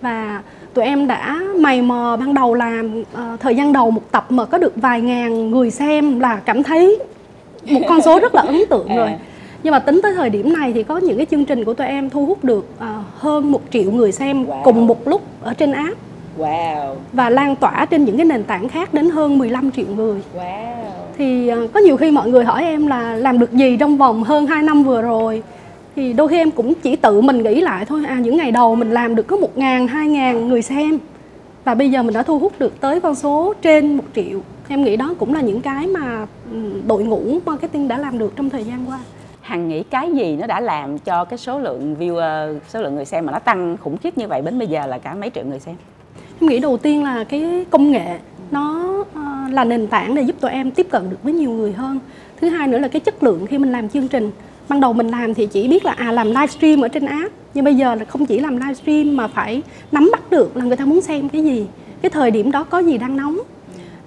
[0.00, 0.42] Và
[0.74, 4.44] tụi em đã mày mò ban đầu làm uh, thời gian đầu một tập mà
[4.44, 6.98] có được vài ngàn người xem là cảm thấy
[7.70, 8.96] một con số rất là ấn tượng à.
[8.96, 9.10] rồi
[9.62, 11.86] nhưng mà tính tới thời điểm này thì có những cái chương trình của tụi
[11.86, 14.62] em thu hút được uh, hơn một triệu người xem wow.
[14.62, 15.96] cùng một lúc ở trên app
[16.38, 16.94] wow.
[17.12, 20.74] và lan tỏa trên những cái nền tảng khác đến hơn 15 triệu người wow.
[21.18, 24.22] thì uh, có nhiều khi mọi người hỏi em là làm được gì trong vòng
[24.22, 25.42] hơn 2 năm vừa rồi
[25.96, 28.74] thì đôi khi em cũng chỉ tự mình nghĩ lại thôi à những ngày đầu
[28.74, 30.98] mình làm được có một ngàn hai ngàn người xem
[31.64, 34.84] và bây giờ mình đã thu hút được tới con số trên một triệu em
[34.84, 36.26] nghĩ đó cũng là những cái mà
[36.86, 38.98] đội ngũ marketing đã làm được trong thời gian qua
[39.50, 42.94] hằng nghĩ cái gì nó đã làm cho cái số lượng viewer ờ, số lượng
[42.94, 45.30] người xem mà nó tăng khủng khiếp như vậy đến bây giờ là cả mấy
[45.30, 45.74] triệu người xem?
[46.40, 48.18] Em nghĩ đầu tiên là cái công nghệ
[48.50, 51.72] nó ờ, là nền tảng để giúp tụi em tiếp cận được với nhiều người
[51.72, 51.98] hơn.
[52.40, 54.30] Thứ hai nữa là cái chất lượng khi mình làm chương trình.
[54.68, 57.64] Ban đầu mình làm thì chỉ biết là à làm livestream ở trên app nhưng
[57.64, 60.84] bây giờ là không chỉ làm livestream mà phải nắm bắt được là người ta
[60.84, 61.66] muốn xem cái gì
[62.02, 63.38] cái thời điểm đó có gì đang nóng.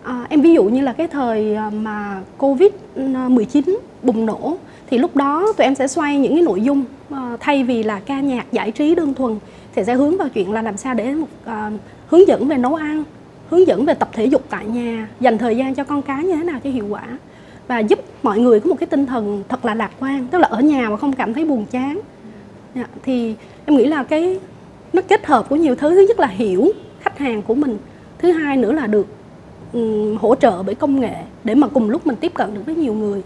[0.04, 4.58] À, em ví dụ như là cái thời mà covid 19 bùng nổ
[4.90, 8.00] thì lúc đó tụi em sẽ xoay những cái nội dung uh, thay vì là
[8.00, 9.40] ca nhạc giải trí đơn thuần
[9.76, 12.76] thì sẽ hướng vào chuyện là làm sao để một uh, hướng dẫn về nấu
[12.76, 13.04] ăn
[13.50, 16.36] hướng dẫn về tập thể dục tại nhà dành thời gian cho con cái như
[16.36, 17.04] thế nào cho hiệu quả
[17.68, 20.48] và giúp mọi người có một cái tinh thần thật là lạc quan tức là
[20.48, 22.00] ở nhà mà không cảm thấy buồn chán.
[22.76, 24.40] Dạ, thì em nghĩ là cái
[24.94, 25.96] nó kết hợp của nhiều thứ.
[25.96, 27.78] Thứ nhất là hiểu khách hàng của mình
[28.18, 29.08] thứ hai nữa là được
[29.74, 32.76] um, hỗ trợ bởi công nghệ để mà cùng lúc mình tiếp cận được với
[32.76, 33.22] nhiều người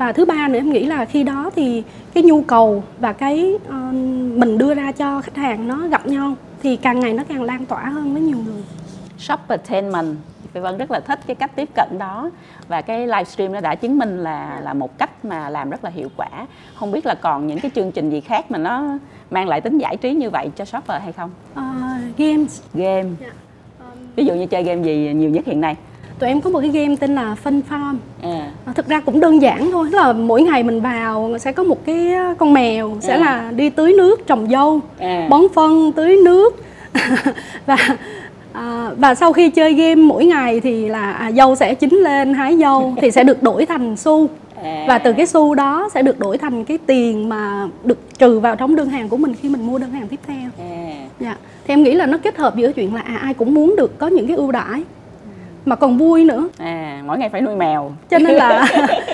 [0.00, 1.82] và thứ ba nữa em nghĩ là khi đó thì
[2.14, 3.94] cái nhu cầu và cái uh,
[4.38, 7.66] mình đưa ra cho khách hàng nó gặp nhau thì càng ngày nó càng lan
[7.66, 8.62] tỏa hơn với nhiều người
[9.18, 10.16] shoppertainment
[10.52, 12.30] Phi Vân rất là thích cái cách tiếp cận đó
[12.68, 15.90] và cái livestream nó đã chứng minh là là một cách mà làm rất là
[15.90, 16.28] hiệu quả.
[16.74, 18.98] Không biết là còn những cái chương trình gì khác mà nó
[19.30, 21.30] mang lại tính giải trí như vậy cho shopper hay không?
[21.52, 22.62] Uh, games.
[22.74, 22.86] Game.
[22.92, 23.06] Yeah.
[23.20, 23.26] Dạ.
[23.78, 23.98] Um...
[24.16, 25.76] Ví dụ như chơi game gì nhiều nhất hiện nay?
[26.20, 28.50] Tụi em có một cái game tên là Fun Farm à.
[28.74, 32.12] thực ra cũng đơn giản thôi là mỗi ngày mình vào sẽ có một cái
[32.38, 33.18] con mèo sẽ à.
[33.18, 35.26] là đi tưới nước trồng dâu à.
[35.30, 36.64] bón phân tưới nước
[37.66, 37.76] và
[38.52, 42.34] à, và sau khi chơi game mỗi ngày thì là à, dâu sẽ chín lên
[42.34, 44.28] hái dâu thì sẽ được đổi thành xu
[44.62, 44.84] à.
[44.88, 48.56] và từ cái xu đó sẽ được đổi thành cái tiền mà được trừ vào
[48.56, 50.94] trong đơn hàng của mình khi mình mua đơn hàng tiếp theo à.
[51.20, 53.74] dạ thì em nghĩ là nó kết hợp giữa chuyện là à, ai cũng muốn
[53.76, 54.82] được có những cái ưu đãi
[55.64, 58.66] mà còn vui nữa à mỗi ngày phải nuôi mèo cho nên là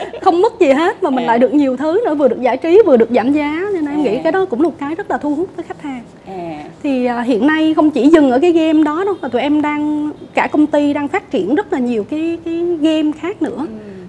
[0.23, 1.27] không mất gì hết mà mình à.
[1.27, 3.99] lại được nhiều thứ nữa vừa được giải trí vừa được giảm giá nên em
[3.99, 4.03] à.
[4.03, 6.65] nghĩ cái đó cũng là một cái rất là thu hút với khách hàng à.
[6.83, 9.63] thì à, hiện nay không chỉ dừng ở cái game đó đâu mà tụi em
[9.63, 13.59] đang cả công ty đang phát triển rất là nhiều cái cái game khác nữa
[13.59, 13.67] ừ.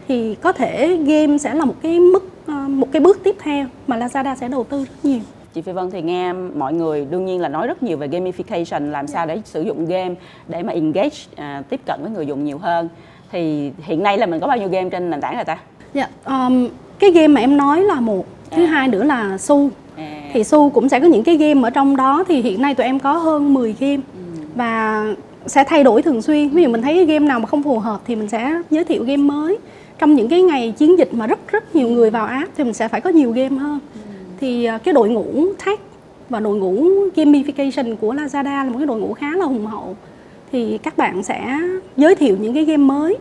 [0.07, 3.65] thì có thể game sẽ là một cái mức uh, một cái bước tiếp theo
[3.87, 5.19] mà Lazada sẽ đầu tư rất nhiều
[5.57, 8.91] chị Phi Vân thì nghe mọi người đương nhiên là nói rất nhiều về gamification
[8.91, 10.15] làm sao để sử dụng game
[10.47, 12.89] để mà engage à, tiếp cận với người dùng nhiều hơn
[13.31, 15.57] thì hiện nay là mình có bao nhiêu game trên nền tảng này ta?
[15.93, 18.67] Dạ, um, cái game mà em nói là một, thứ à.
[18.67, 19.69] hai nữa là su.
[19.95, 20.21] À.
[20.33, 22.85] Thì su cũng sẽ có những cái game ở trong đó thì hiện nay tụi
[22.85, 24.45] em có hơn 10 game ừ.
[24.55, 25.05] và
[25.45, 26.49] sẽ thay đổi thường xuyên.
[26.49, 28.83] Ví dụ mình thấy cái game nào mà không phù hợp thì mình sẽ giới
[28.83, 29.57] thiệu game mới.
[29.99, 32.73] Trong những cái ngày chiến dịch mà rất rất nhiều người vào app thì mình
[32.73, 33.79] sẽ phải có nhiều game hơn.
[33.93, 34.06] Ừ
[34.39, 35.79] thì à, cái đội ngũ tech
[36.29, 36.83] và đội ngũ
[37.15, 39.95] gamification của Lazada là một cái đội ngũ khá là hùng hậu
[40.51, 41.59] thì các bạn sẽ
[41.97, 43.17] giới thiệu những cái game mới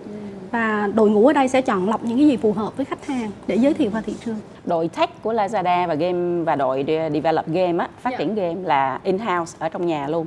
[0.51, 3.07] và đội ngũ ở đây sẽ chọn lọc những cái gì phù hợp với khách
[3.07, 4.37] hàng để giới thiệu vào thị trường.
[4.65, 8.17] Đội tech của Lazada và game và đội develop game á, phát Dạ.
[8.19, 10.27] triển game là in-house ở trong nhà luôn.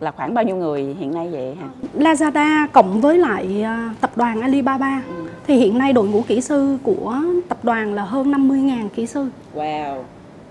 [0.00, 1.68] Là khoảng bao nhiêu người hiện nay vậy hả?
[1.98, 5.02] Lazada cộng với lại à, tập đoàn Alibaba
[5.46, 7.16] thì hiện nay đội ngũ kỹ sư của
[7.48, 9.94] tập đoàn là hơn 50.000 kỹ sư Wow.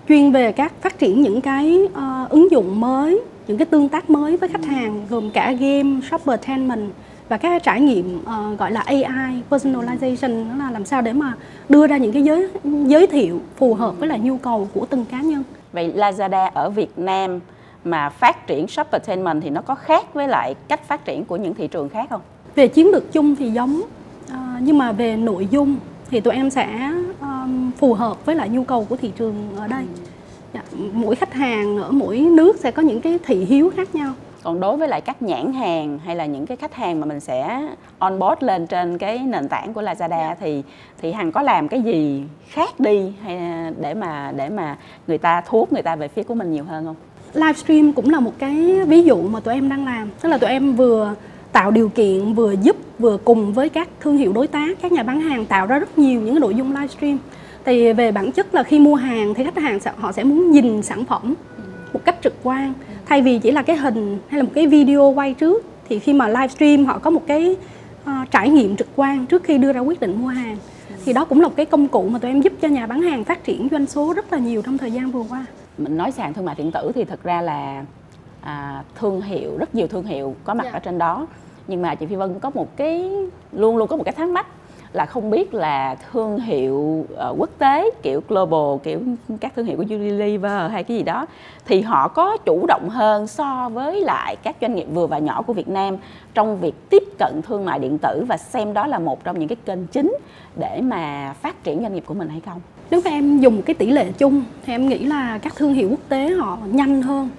[0.08, 4.10] Chuyên về các phát triển những cái ờ, ứng dụng mới, những cái tương tác
[4.10, 6.90] mới với khách hàng gồm cả game, shoppertainment
[7.28, 11.32] và các trải nghiệm ờ, gọi là AI personalization đó là làm sao để mà
[11.68, 12.48] đưa ra những cái giới
[12.86, 15.42] giới thiệu phù hợp với lại nhu cầu của từng cá nhân.
[15.72, 17.40] Vậy Lazada ở Việt Nam
[17.84, 21.54] mà phát triển shoppertainment thì nó có khác với lại cách phát triển của những
[21.54, 22.20] thị trường khác không?
[22.54, 23.80] Về chiến lược chung thì giống
[24.30, 25.76] ờ, nhưng mà về nội dung
[26.10, 29.68] thì tụi em sẽ ờm, phù hợp với lại nhu cầu của thị trường ở
[29.68, 29.84] đây.
[30.54, 34.12] Dạ, mỗi khách hàng ở mỗi nước sẽ có những cái thị hiếu khác nhau.
[34.42, 37.20] Còn đối với lại các nhãn hàng hay là những cái khách hàng mà mình
[37.20, 37.68] sẽ
[37.98, 40.62] onboard lên trên cái nền tảng của Lazada thì
[41.02, 43.38] thì Hằng có làm cái gì khác đi hay
[43.80, 46.64] để mà để mà người ta thu hút người ta về phía của mình nhiều
[46.64, 46.96] hơn không?
[47.34, 50.50] livestream cũng là một cái ví dụ mà tụi em đang làm tức là tụi
[50.50, 51.14] em vừa
[51.52, 55.02] tạo điều kiện vừa giúp vừa cùng với các thương hiệu đối tác các nhà
[55.02, 57.18] bán hàng tạo ra rất nhiều những cái nội dung livestream
[57.64, 60.50] thì về bản chất là khi mua hàng thì khách hàng sẽ, họ sẽ muốn
[60.50, 61.34] nhìn sản phẩm
[61.92, 62.72] một cách trực quan.
[63.06, 66.12] Thay vì chỉ là cái hình hay là một cái video quay trước thì khi
[66.12, 67.56] mà livestream họ có một cái
[68.02, 70.56] uh, trải nghiệm trực quan trước khi đưa ra quyết định mua hàng.
[71.04, 73.02] Thì đó cũng là một cái công cụ mà tụi em giúp cho nhà bán
[73.02, 75.46] hàng phát triển doanh số rất là nhiều trong thời gian vừa qua.
[75.78, 77.84] Mình nói sàn thương mại điện tử thì thực ra là
[78.48, 80.72] à, thương hiệu rất nhiều thương hiệu có mặt Dạ.
[80.72, 81.26] ở trên đó
[81.68, 83.10] nhưng mà chị Phi Vân có một cái
[83.52, 84.46] luôn luôn có một cái thắc mắc
[84.92, 89.00] là không biết là thương hiệu ờ, quốc tế kiểu global kiểu
[89.40, 91.26] các thương hiệu của Unilever hay cái gì đó
[91.66, 95.42] thì họ có chủ động hơn so với lại các doanh nghiệp vừa và nhỏ
[95.42, 95.96] của Việt Nam
[96.34, 99.48] trong việc tiếp cận thương mại điện tử và xem đó là một trong những
[99.48, 100.16] cái kênh chính
[100.56, 102.60] để mà phát triển doanh nghiệp của mình hay không?
[102.90, 105.88] nếu mà em dùng cái tỷ lệ chung thì em nghĩ là các thương hiệu
[105.90, 107.30] quốc tế họ nhanh hơn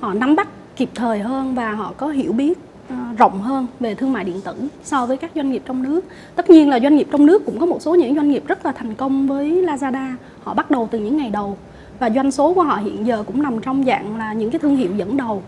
[0.00, 3.94] họ nắm bắt kịp thời hơn và họ có hiểu biết ờ, rộng hơn về
[3.94, 4.54] thương mại điện tử
[4.84, 6.04] so với các doanh nghiệp trong nước.
[6.36, 8.66] Tất nhiên là doanh nghiệp trong nước cũng có một số những doanh nghiệp rất
[8.66, 10.14] là thành công với Lazada.
[10.42, 11.56] Họ bắt đầu từ những ngày đầu
[11.98, 14.76] và doanh số của họ hiện giờ cũng nằm trong dạng là những cái thương
[14.76, 15.42] hiệu dẫn đầu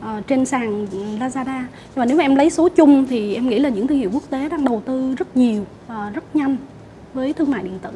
[0.00, 0.86] ờ, trên sàn
[1.20, 1.62] Lazada.
[1.70, 4.10] Nhưng mà nếu mà em lấy số chung thì em nghĩ là những thương hiệu
[4.12, 6.56] quốc tế đang đầu tư rất nhiều và rất nhanh
[7.14, 7.90] với thương mại điện tử.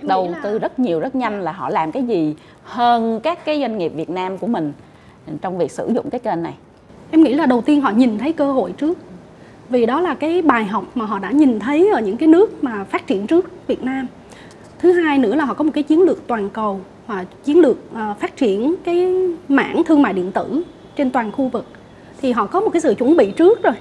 [0.00, 3.44] Em đầu là- tư rất nhiều rất nhanh là họ làm cái gì hơn các
[3.44, 4.72] cái doanh nghiệp Việt Nam của mình
[5.40, 6.54] trong việc sử dụng cái kênh này?
[7.10, 8.98] Em nghĩ là đầu tiên họ nhìn thấy cơ hội trước.
[9.68, 12.64] Vì đó là cái bài học mà họ đã nhìn thấy ở những cái nước
[12.64, 14.06] mà phát triển trước Việt Nam.
[14.78, 17.76] Thứ hai nữa là họ có một cái chiến lược toàn cầu Và chiến lược
[17.94, 19.12] ờ, phát triển cái
[19.48, 20.62] mảng thương mại điện tử
[20.96, 21.66] trên toàn khu vực.
[22.22, 23.74] Thì họ có một cái sự chuẩn bị trước rồi.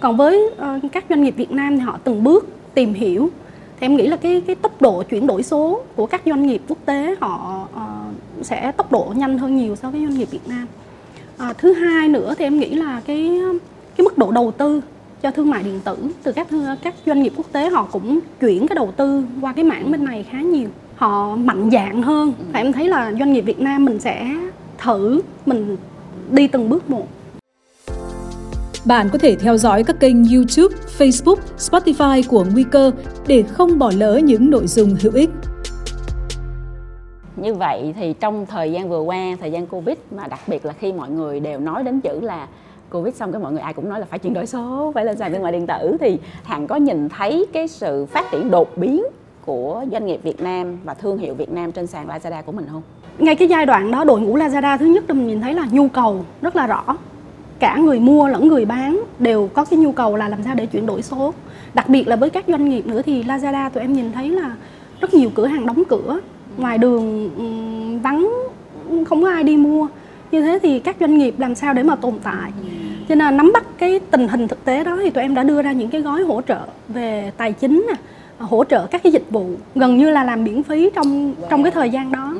[0.00, 3.30] Còn với ờ, các doanh nghiệp Việt Nam thì họ từng bước tìm hiểu.
[3.80, 6.62] Thì em nghĩ là cái cái tốc độ chuyển đổi số của các doanh nghiệp
[6.68, 10.48] quốc tế họ uh, sẽ tốc độ nhanh hơn nhiều so với doanh nghiệp Việt
[10.48, 10.66] Nam.
[11.38, 13.40] À, thứ hai nữa thì em nghĩ là cái
[13.96, 14.80] cái mức độ đầu tư
[15.22, 16.46] cho thương mại điện tử từ các
[16.82, 20.04] các doanh nghiệp quốc tế họ cũng chuyển cái đầu tư qua cái mảng bên
[20.04, 20.68] này khá nhiều.
[20.96, 22.32] Họ mạnh dạn hơn.
[22.52, 24.36] Và em thấy là doanh nghiệp Việt Nam mình sẽ
[24.78, 25.76] thử mình
[26.30, 27.08] đi từng bước một.
[28.84, 32.90] Bạn có thể theo dõi các kênh YouTube, Facebook, Spotify của Nguy cơ
[33.26, 35.30] để không bỏ lỡ những nội dung hữu ích
[37.42, 40.72] như vậy thì trong thời gian vừa qua, thời gian covid, mà đặc biệt là
[40.72, 42.46] khi mọi người đều nói đến chữ là
[42.90, 45.16] covid xong cái mọi người ai cũng nói là phải chuyển đổi số, phải lên
[45.16, 48.78] sàn thương mại điện tử, thì hằng có nhìn thấy cái sự phát triển đột
[48.78, 49.02] biến
[49.46, 52.66] của doanh nghiệp Việt Nam và thương hiệu Việt Nam trên sàn Lazada của mình
[52.72, 52.82] không?
[53.18, 55.88] ngay cái giai đoạn đó, đội ngũ Lazada thứ nhất mình nhìn thấy là nhu
[55.88, 56.96] cầu rất là rõ.
[57.58, 60.66] Cả người mua lẫn người bán đều có cái nhu cầu là làm sao để
[60.66, 61.34] chuyển đổi số.
[61.74, 64.56] Đặc biệt là với các doanh nghiệp nữa thì Lazada tụi em nhìn thấy là
[65.00, 66.20] rất nhiều cửa hàng đóng cửa
[66.58, 67.44] ngoài đường ừ,
[68.02, 68.28] vắng
[69.04, 69.88] không có ai đi mua.
[70.30, 72.52] Như thế thì các doanh nghiệp làm sao để mà tồn tại?
[73.08, 75.42] Cho nên là nắm bắt cái tình hình thực tế đó thì tụi em đã
[75.42, 77.94] đưa ra những cái gói hỗ trợ về tài chính nè
[78.38, 81.72] hỗ trợ các cái dịch vụ gần như là làm miễn phí trong trong cái
[81.72, 82.34] thời gian đó.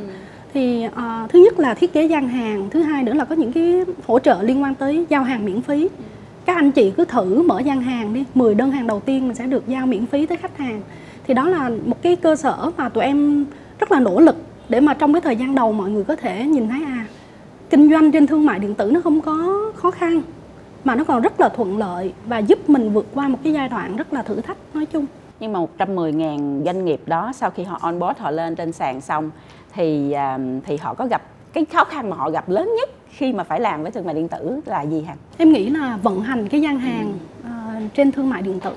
[0.54, 3.52] Thì uh, thứ nhất là thiết kế gian hàng thứ hai nữa là có những
[3.52, 5.88] cái hỗ trợ liên quan tới giao hàng miễn phí.
[6.44, 9.34] Các anh chị cứ thử mở gian hàng đi 10 đơn hàng đầu tiên mình
[9.34, 10.80] sẽ được giao miễn phí tới khách hàng.
[11.26, 13.46] Thì đó là một cái cơ sở mà tụi em
[13.78, 14.36] rất là nỗ lực
[14.68, 17.06] để mà trong cái thời gian đầu mọi người có thể nhìn thấy à
[17.70, 20.22] kinh doanh trên thương mại điện tử nó không có khó khăn
[20.84, 23.68] mà nó còn rất là thuận lợi và giúp mình vượt qua một cái giai
[23.68, 25.06] đoạn rất là thử thách nói chung
[25.40, 29.30] Nhưng mà 110.000 doanh nghiệp đó sau khi họ onboard họ lên trên sàn xong
[29.74, 33.32] thì à, thì họ có gặp cái khó khăn mà họ gặp lớn nhất khi
[33.32, 35.14] mà phải làm với thương mại điện tử là gì hả?
[35.36, 37.12] Em nghĩ là vận hành cái gian hàng
[37.42, 37.48] ừ.
[37.86, 38.72] uh, trên thương mại điện tử.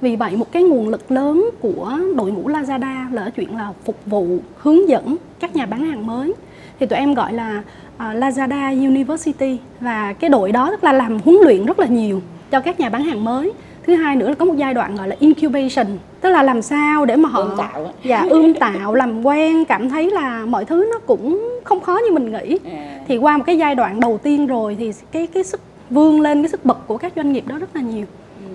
[0.00, 3.72] Vì vậy một cái nguồn lực lớn của đội ngũ Lazada là ở chuyện là
[3.84, 6.34] phục vụ, hướng dẫn các nhà bán hàng mới.
[6.80, 7.62] Thì tụi em gọi là
[7.96, 12.20] uh, Lazada University và cái đội đó tức là làm huấn luyện rất là nhiều
[12.50, 13.52] cho các nhà bán hàng mới
[13.86, 15.86] thứ hai nữa là có một giai đoạn gọi là incubation
[16.20, 19.88] tức là làm sao để mà họ ươm tạo dạ ươm tạo làm quen cảm
[19.88, 22.98] thấy là mọi thứ nó cũng không khó như mình nghĩ à.
[23.08, 25.60] thì qua một cái giai đoạn đầu tiên rồi thì cái cái sức
[25.90, 28.06] vươn lên cái sức bật của các doanh nghiệp đó rất là nhiều.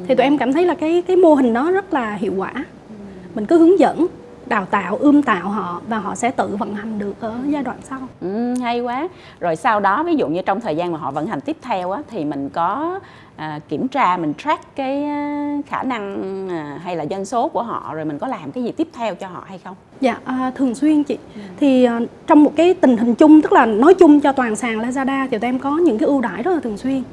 [0.08, 2.52] Thì tụi em cảm thấy là cái cái mô hình đó rất là hiệu quả
[2.56, 2.96] ừ.
[3.36, 4.08] mình cứ hướng dẫn
[4.46, 7.78] đào tạo ươm tạo họ và họ sẽ tự vận hành được ở giai đoạn
[7.84, 9.08] sau ừ, hay quá
[9.40, 11.92] rồi sau đó ví dụ như trong thời gian mà họ vận hành tiếp theo
[11.92, 13.00] á, thì mình có
[13.36, 17.64] à, kiểm tra mình track cái à, khả năng à, hay là doanh số của
[17.64, 20.52] họ rồi mình có làm cái gì tiếp theo cho họ hay không dạ à,
[20.56, 21.42] thường xuyên chị ừ.
[21.60, 24.80] thì à, trong một cái tình hình chung tức là nói chung cho toàn sàn
[24.80, 27.04] Lazada thì tụi em có những cái ưu đãi rất là thường xuyên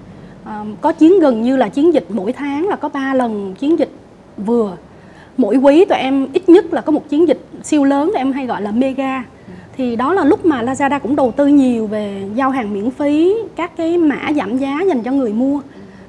[0.44, 3.78] À, có chiến gần như là chiến dịch mỗi tháng là có 3 lần chiến
[3.78, 3.90] dịch
[4.36, 4.76] vừa.
[5.36, 8.32] Mỗi quý tụi em ít nhất là có một chiến dịch siêu lớn tụi em
[8.32, 9.24] hay gọi là mega.
[9.76, 13.34] Thì đó là lúc mà Lazada cũng đầu tư nhiều về giao hàng miễn phí
[13.56, 15.60] các cái mã giảm giá dành cho người mua.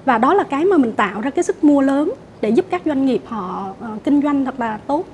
[0.06, 2.82] Và đó là cái mà mình tạo ra cái sức mua lớn để giúp các
[2.86, 5.06] doanh nghiệp họ uh, kinh doanh thật là tốt.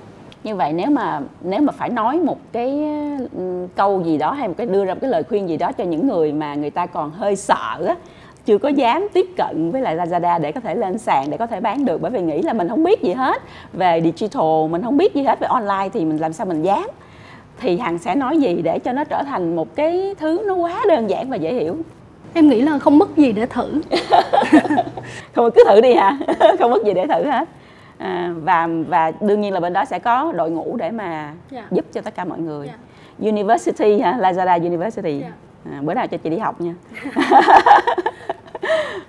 [0.43, 2.84] Như vậy nếu mà nếu mà phải nói một cái
[3.38, 5.71] ừ, câu gì đó hay một cái đưa ra một cái lời khuyên gì đó
[5.71, 7.95] cho những người mà người ta còn hơi sợ á
[8.49, 11.47] chưa có dám tiếp cận với lại Lazada để có thể lên sàn để có
[11.47, 13.41] thể bán được bởi vì nghĩ là mình không biết gì hết
[13.73, 16.88] về digital mình không biết gì hết về online thì mình làm sao mình dám
[17.59, 20.85] thì hằng sẽ nói gì để cho nó trở thành một cái thứ nó quá
[20.88, 21.77] đơn giản và dễ hiểu
[22.33, 23.81] em nghĩ là không mất gì để thử
[25.35, 26.17] không cứ thử đi hả
[26.59, 27.49] không mất gì để thử hết
[27.97, 31.35] à, và và đương nhiên là bên đó sẽ có đội ngũ để mà yeah.
[31.51, 31.67] Dạ.
[31.71, 32.79] giúp cho tất cả mọi người yeah.
[33.19, 33.29] Dạ.
[33.29, 35.33] University ha Lazada University yeah.
[35.65, 36.73] À, bữa nào cho chị đi học nha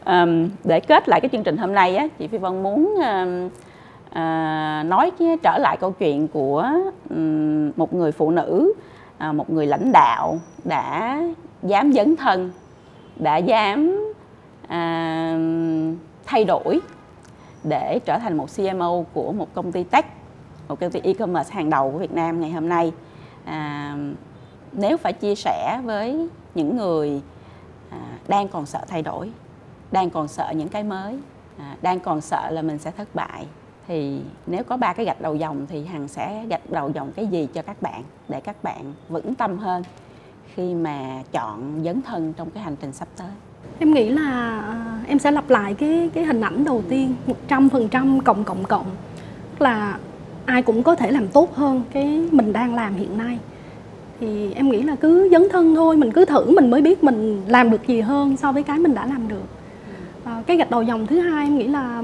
[0.22, 3.46] um, để kết lại cái chương trình hôm nay á chị phi vân muốn um,
[3.46, 5.10] uh, nói
[5.42, 6.70] trở lại câu chuyện của
[7.10, 8.72] um, một người phụ nữ
[9.28, 11.20] uh, một người lãnh đạo đã
[11.62, 12.50] dám dấn thân
[13.16, 13.96] đã dám
[14.64, 16.80] uh, thay đổi
[17.64, 20.06] để trở thành một CMO của một công ty tech,
[20.68, 22.92] một công ty e-commerce hàng đầu của Việt Nam ngày hôm nay.
[23.44, 23.96] À,
[24.72, 27.22] nếu phải chia sẻ với những người
[27.90, 29.30] à, đang còn sợ thay đổi,
[29.92, 31.18] đang còn sợ những cái mới,
[31.58, 33.46] à, đang còn sợ là mình sẽ thất bại,
[33.88, 37.26] thì nếu có ba cái gạch đầu dòng thì hằng sẽ gạch đầu dòng cái
[37.26, 39.82] gì cho các bạn để các bạn vững tâm hơn
[40.54, 43.30] khi mà chọn dấn thân trong cái hành trình sắp tới?
[43.78, 47.14] Em nghĩ là à, em sẽ lặp lại cái cái hình ảnh đầu tiên
[47.48, 48.86] 100% cộng cộng cộng.
[49.58, 49.98] Là
[50.44, 53.38] ai cũng có thể làm tốt hơn cái mình đang làm hiện nay
[54.20, 57.42] thì em nghĩ là cứ dấn thân thôi mình cứ thử mình mới biết mình
[57.46, 59.44] làm được gì hơn so với cái mình đã làm được.
[60.24, 62.02] À, cái gạch đầu dòng thứ hai em nghĩ là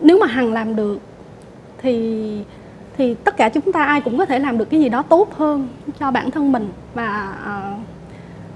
[0.00, 0.98] nếu mà hằng làm được
[1.78, 2.44] thì
[2.96, 5.34] thì tất cả chúng ta ai cũng có thể làm được cái gì đó tốt
[5.36, 5.68] hơn
[6.00, 6.68] cho bản thân mình.
[6.94, 7.76] Và à,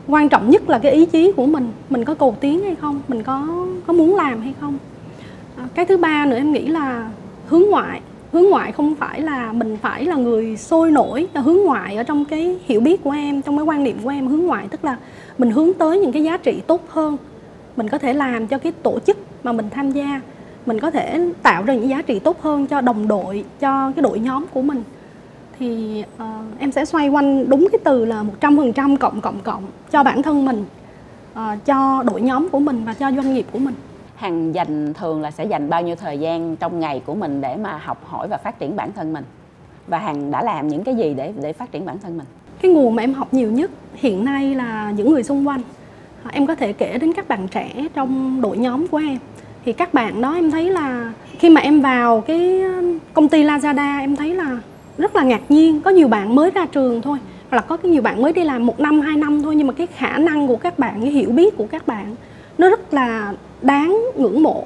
[0.09, 3.01] quan trọng nhất là cái ý chí của mình mình có cầu tiến hay không
[3.09, 4.79] mình có có muốn làm hay không.
[5.57, 7.11] À, cái thứ ba nữa em nghĩ là
[7.47, 8.01] hướng ngoại
[8.35, 11.29] hướng ngoại không phải là mình phải là người sôi nổi.
[11.35, 14.09] Là hướng ngoại ở trong cái hiểu biết của em trong cái quan niệm của
[14.09, 14.97] em hướng ngoại tức là
[15.39, 17.17] mình hướng tới những cái giá trị tốt hơn.
[17.77, 20.21] Mình có thể làm cho cái tổ chức mà mình tham gia
[20.67, 24.03] mình có thể tạo ra những giá trị tốt hơn cho đồng đội cho cái
[24.03, 24.83] đội nhóm của mình.
[25.59, 30.03] Thì uh, em sẽ xoay quanh đúng cái từ là 100% cộng cộng cộng cho
[30.03, 30.65] bản thân mình
[31.33, 33.75] uh, cho đội nhóm của mình và cho doanh nghiệp của mình
[34.17, 37.57] hằng dành thường là sẽ dành bao nhiêu thời gian trong ngày của mình để
[37.57, 39.25] mà học hỏi và phát triển bản thân mình?
[39.87, 42.27] Và hằng đã làm những cái gì để để phát triển bản thân mình?
[42.63, 45.61] Cái nguồn mà em học nhiều nhất hiện nay là những người xung quanh.
[46.33, 49.19] Em có thể kể đến các bạn trẻ trong đội nhóm của em.
[49.65, 53.45] Thì các bạn đó em thấy là khi mà em vào cái uh, công ty
[53.45, 54.59] Lazada, em thấy là
[54.99, 55.81] rất là ngạc nhiên.
[55.81, 57.19] Có nhiều bạn mới ra trường thôi,
[57.51, 59.67] hoặc là có cái nhiều bạn mới đi làm một năm, hai năm thôi, nhưng
[59.67, 62.17] mà cái khả năng của các bạn, cái hiểu biết của các bạn
[62.59, 63.33] nó rất là
[63.65, 64.65] đáng ngưỡng mộ.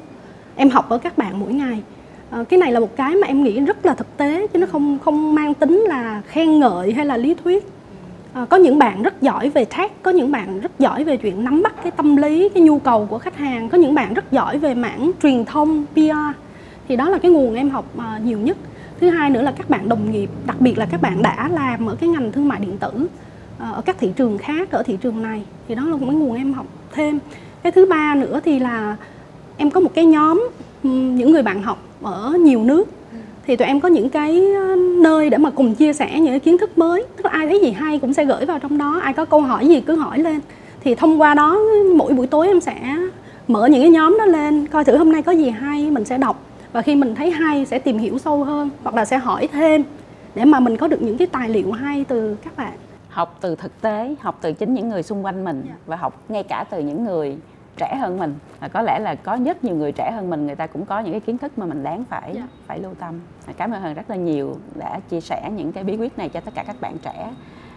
[0.57, 1.83] Em học ở các bạn mỗi ngày.
[2.31, 4.67] À, cái này là một cái mà em nghĩ rất là thực tế chứ nó
[4.67, 7.69] không không mang tính là khen ngợi hay là lý thuyết.
[8.33, 11.45] À, có những bạn rất giỏi về tech có những bạn rất giỏi về chuyện
[11.45, 14.33] nắm bắt cái tâm lý cái nhu cầu của khách hàng có những bạn rất
[14.33, 16.39] giỏi về mảng truyền thông PR
[16.89, 18.57] thì đó là cái nguồn em học uh, nhiều nhất.
[19.01, 21.87] Thứ hai nữa là các bạn đồng nghiệp đặc biệt là các bạn đã làm
[21.87, 23.09] ở cái ngành thương mại điện tử
[23.59, 25.43] ở các thị trường khác ở thị trường này.
[25.69, 27.19] Thì đó là một cái nguồn em học thêm
[27.63, 28.97] cái thứ ba nữa thì là
[29.57, 30.49] em có một cái nhóm
[30.83, 32.89] ừ, những người bạn học ở nhiều nước.
[33.47, 36.41] Thì tụi em có những cái ờ, nơi để mà cùng chia sẻ những cái
[36.41, 37.05] kiến thức mới.
[37.17, 39.01] Tức là ai thấy gì hay cũng sẽ gửi vào trong đó.
[39.03, 40.41] Ai có câu hỏi gì cứ hỏi lên.
[40.81, 41.61] Thì thông qua đó,
[41.97, 42.97] mỗi buổi tối em sẽ
[43.49, 46.19] mở những cái nhóm đó lên, coi thử hôm nay có gì hay, mình sẽ
[46.19, 46.45] đọc.
[46.73, 49.83] Và khi mình thấy hay, sẽ tìm hiểu sâu hơn, hoặc là sẽ hỏi thêm
[50.35, 52.73] để mà mình có được những cái tài liệu hay từ các bạn
[53.19, 55.75] học từ thực tế học từ chính những người xung quanh mình Dạ.
[55.87, 57.39] và học ngay cả từ những người
[57.77, 60.57] trẻ hơn mình và có lẽ là có rất nhiều người trẻ hơn mình người
[60.57, 62.43] ta cũng có những cái kiến thức mà mình đáng phải Dạ.
[62.67, 63.21] phải lưu tâm
[63.57, 66.41] cảm ơn hân rất là nhiều đã chia sẻ những cái bí quyết này cho
[66.41, 67.33] tất cả các bạn trẻ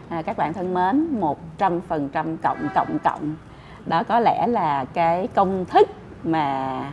[0.10, 3.36] à, các bạn thân mến một trăm phần trăm cộng cộng cộng
[3.86, 5.88] đó có lẽ là cái công thức
[6.24, 6.84] mà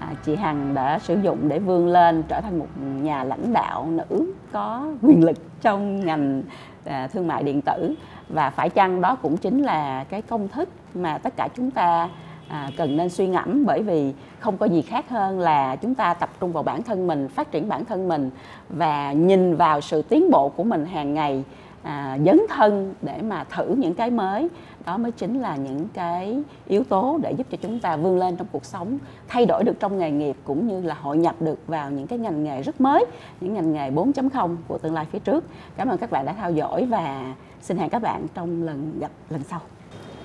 [0.00, 2.68] à, chị Hằng đã sử dụng để vươn lên trở thành một
[3.02, 6.42] nhà lãnh đạo nữ có quyền lực trong ngành
[6.84, 7.94] à, thương mại điện tử.
[8.28, 12.08] Và phải chăng đó cũng chính là cái công thức mà tất cả chúng ta
[12.48, 13.64] à, cần nên suy ngẫm?
[13.66, 17.06] Bởi vì không có gì khác hơn là chúng ta tập trung vào bản thân
[17.06, 18.30] mình phát triển bản thân mình
[18.68, 21.44] và nhìn vào sự tiến bộ của mình hàng ngày
[21.82, 24.48] à, dấn thân để mà thử những cái mới
[24.86, 28.36] đó mới chính là những cái yếu tố để giúp cho chúng ta vươn lên
[28.36, 31.58] trong cuộc sống thay đổi được trong nghề nghiệp cũng như là hội nhập được
[31.66, 33.04] vào những cái ngành nghề rất mới
[33.40, 35.44] những ngành nghề 4.0 của tương lai phía trước.
[35.76, 39.10] Cảm ơn các bạn đã theo dõi và xin hẹn các bạn trong lần gặp
[39.30, 39.60] lần sau.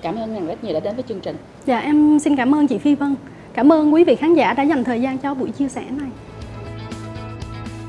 [0.02, 1.36] Cảm ơn Hằng rất nhiều đã đến với chương trình.
[1.66, 3.14] Dạ em xin cảm ơn chị Phi Vân.
[3.54, 6.10] Cảm ơn quý vị khán giả đã dành thời gian cho buổi chia sẻ này.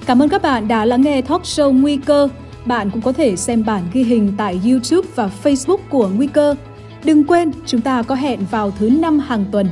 [0.05, 2.30] Cảm ơn các bạn đã lắng nghe talk show Nguy cơ.
[2.68, 6.55] Bạn cũng có thể xem bản ghi hình tại YouTube và Facebook của Nguy cơ.
[7.03, 9.68] Đừng quên, chúng ta có hẹn vào thứ năm hàng tuần.